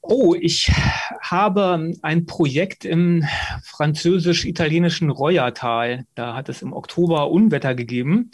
Oh, 0.09 0.35
ich 0.39 0.71
habe 1.21 1.91
ein 2.01 2.25
Projekt 2.25 2.85
im 2.85 3.25
französisch-italienischen 3.63 5.09
Reuertal. 5.09 6.05
Da 6.15 6.33
hat 6.33 6.47
es 6.47 6.61
im 6.61 6.71
Oktober 6.71 7.29
Unwetter 7.29 7.75
gegeben. 7.75 8.31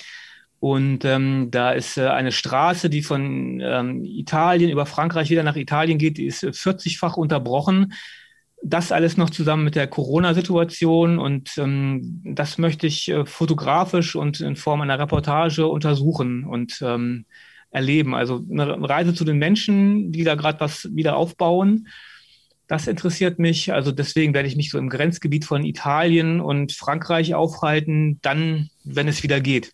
Und 0.59 1.03
ähm, 1.03 1.49
da 1.49 1.71
ist 1.71 1.97
äh, 1.97 2.07
eine 2.07 2.31
Straße, 2.31 2.91
die 2.91 3.01
von 3.01 3.59
ähm, 3.59 4.05
Italien 4.05 4.69
über 4.69 4.85
Frankreich 4.85 5.31
wieder 5.31 5.41
nach 5.41 5.55
Italien 5.55 5.97
geht, 5.97 6.17
die 6.17 6.27
ist 6.27 6.43
40-fach 6.43 7.17
unterbrochen. 7.17 7.93
Das 8.61 8.91
alles 8.91 9.17
noch 9.17 9.31
zusammen 9.31 9.65
mit 9.65 9.75
der 9.75 9.87
Corona-Situation 9.87 11.19
und 11.19 11.57
ähm, 11.57 12.21
das 12.23 12.57
möchte 12.59 12.87
ich 12.87 13.09
äh, 13.09 13.25
fotografisch 13.25 14.15
und 14.15 14.39
in 14.39 14.55
Form 14.55 14.79
einer 14.81 14.99
Reportage 14.99 15.67
untersuchen 15.67 16.45
und 16.45 16.81
ähm, 16.81 17.25
erleben. 17.73 18.15
Also 18.15 18.41
eine 18.49 18.87
Reise 18.87 19.13
zu 19.13 19.25
den 19.25 19.37
Menschen, 19.37 20.11
die 20.11 20.23
da 20.23 20.35
gerade 20.35 20.59
was 20.59 20.87
wieder 20.95 21.17
aufbauen. 21.17 21.87
Das 22.67 22.87
interessiert 22.87 23.39
mich. 23.39 23.73
Also 23.73 23.91
deswegen 23.91 24.33
werde 24.33 24.47
ich 24.47 24.55
mich 24.55 24.69
so 24.69 24.77
im 24.77 24.89
Grenzgebiet 24.89 25.43
von 25.43 25.65
Italien 25.65 26.39
und 26.39 26.71
Frankreich 26.71 27.35
aufhalten, 27.35 28.19
dann, 28.21 28.69
wenn 28.83 29.07
es 29.07 29.23
wieder 29.23 29.41
geht. 29.41 29.71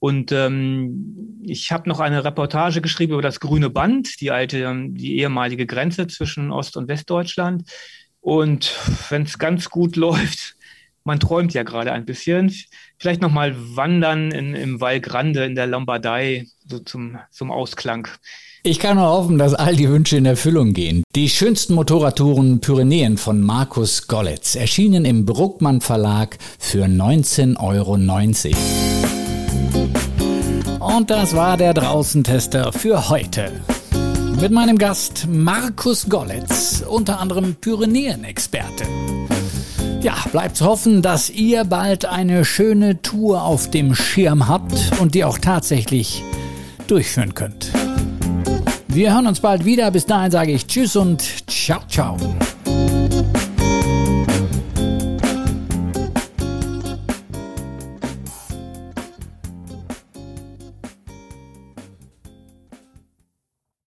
Und 0.00 0.32
ähm, 0.32 1.40
ich 1.42 1.72
habe 1.72 1.88
noch 1.88 2.00
eine 2.00 2.24
Reportage 2.24 2.82
geschrieben 2.82 3.14
über 3.14 3.22
das 3.22 3.40
grüne 3.40 3.70
Band, 3.70 4.20
die 4.20 4.30
alte, 4.30 4.74
die 4.88 5.18
ehemalige 5.18 5.64
Grenze 5.64 6.06
zwischen 6.08 6.50
Ost- 6.50 6.76
und 6.76 6.88
Westdeutschland. 6.88 7.70
Und 8.20 8.76
wenn 9.08 9.22
es 9.22 9.38
ganz 9.38 9.70
gut 9.70 9.96
läuft, 9.96 10.56
man 11.04 11.20
träumt 11.20 11.54
ja 11.54 11.62
gerade 11.62 11.92
ein 11.92 12.04
bisschen, 12.04 12.52
vielleicht 12.98 13.20
nochmal 13.22 13.54
wandern 13.56 14.32
in, 14.32 14.54
im 14.54 14.80
Val 14.80 15.00
Grande 15.00 15.44
in 15.44 15.54
der 15.54 15.66
Lombardei, 15.66 16.46
so 16.66 16.78
zum, 16.78 17.18
zum 17.30 17.50
Ausklang. 17.50 18.08
Ich 18.66 18.78
kann 18.78 18.96
nur 18.96 19.08
hoffen, 19.08 19.36
dass 19.36 19.52
all 19.52 19.76
die 19.76 19.90
Wünsche 19.90 20.16
in 20.16 20.24
Erfüllung 20.24 20.72
gehen. 20.72 21.04
Die 21.14 21.28
schönsten 21.28 21.74
Motorradtouren 21.74 22.60
Pyrenäen 22.60 23.18
von 23.18 23.42
Markus 23.42 24.08
Gollitz 24.08 24.54
erschienen 24.54 25.04
im 25.04 25.26
Bruckmann 25.26 25.82
Verlag 25.82 26.38
für 26.58 26.86
19,90 26.86 27.60
Euro. 27.60 27.98
Und 30.96 31.10
das 31.10 31.36
war 31.36 31.58
der 31.58 31.74
Draußentester 31.74 32.72
für 32.72 33.10
heute. 33.10 33.52
Mit 34.40 34.50
meinem 34.50 34.78
Gast 34.78 35.26
Markus 35.28 36.08
Gollitz, 36.08 36.82
unter 36.88 37.20
anderem 37.20 37.56
Pyrenäen-Experte. 37.56 38.84
Ja, 40.04 40.16
bleibt 40.30 40.58
zu 40.58 40.66
hoffen, 40.66 41.00
dass 41.00 41.30
ihr 41.30 41.64
bald 41.64 42.04
eine 42.04 42.44
schöne 42.44 43.00
Tour 43.00 43.42
auf 43.42 43.70
dem 43.70 43.94
Schirm 43.94 44.48
habt 44.48 45.00
und 45.00 45.14
die 45.14 45.24
auch 45.24 45.38
tatsächlich 45.38 46.22
durchführen 46.86 47.32
könnt. 47.32 47.72
Wir 48.86 49.14
hören 49.14 49.26
uns 49.26 49.40
bald 49.40 49.64
wieder. 49.64 49.90
Bis 49.90 50.04
dahin 50.04 50.30
sage 50.30 50.52
ich 50.52 50.66
Tschüss 50.66 50.94
und 50.96 51.22
ciao, 51.48 51.80
ciao. 51.88 52.18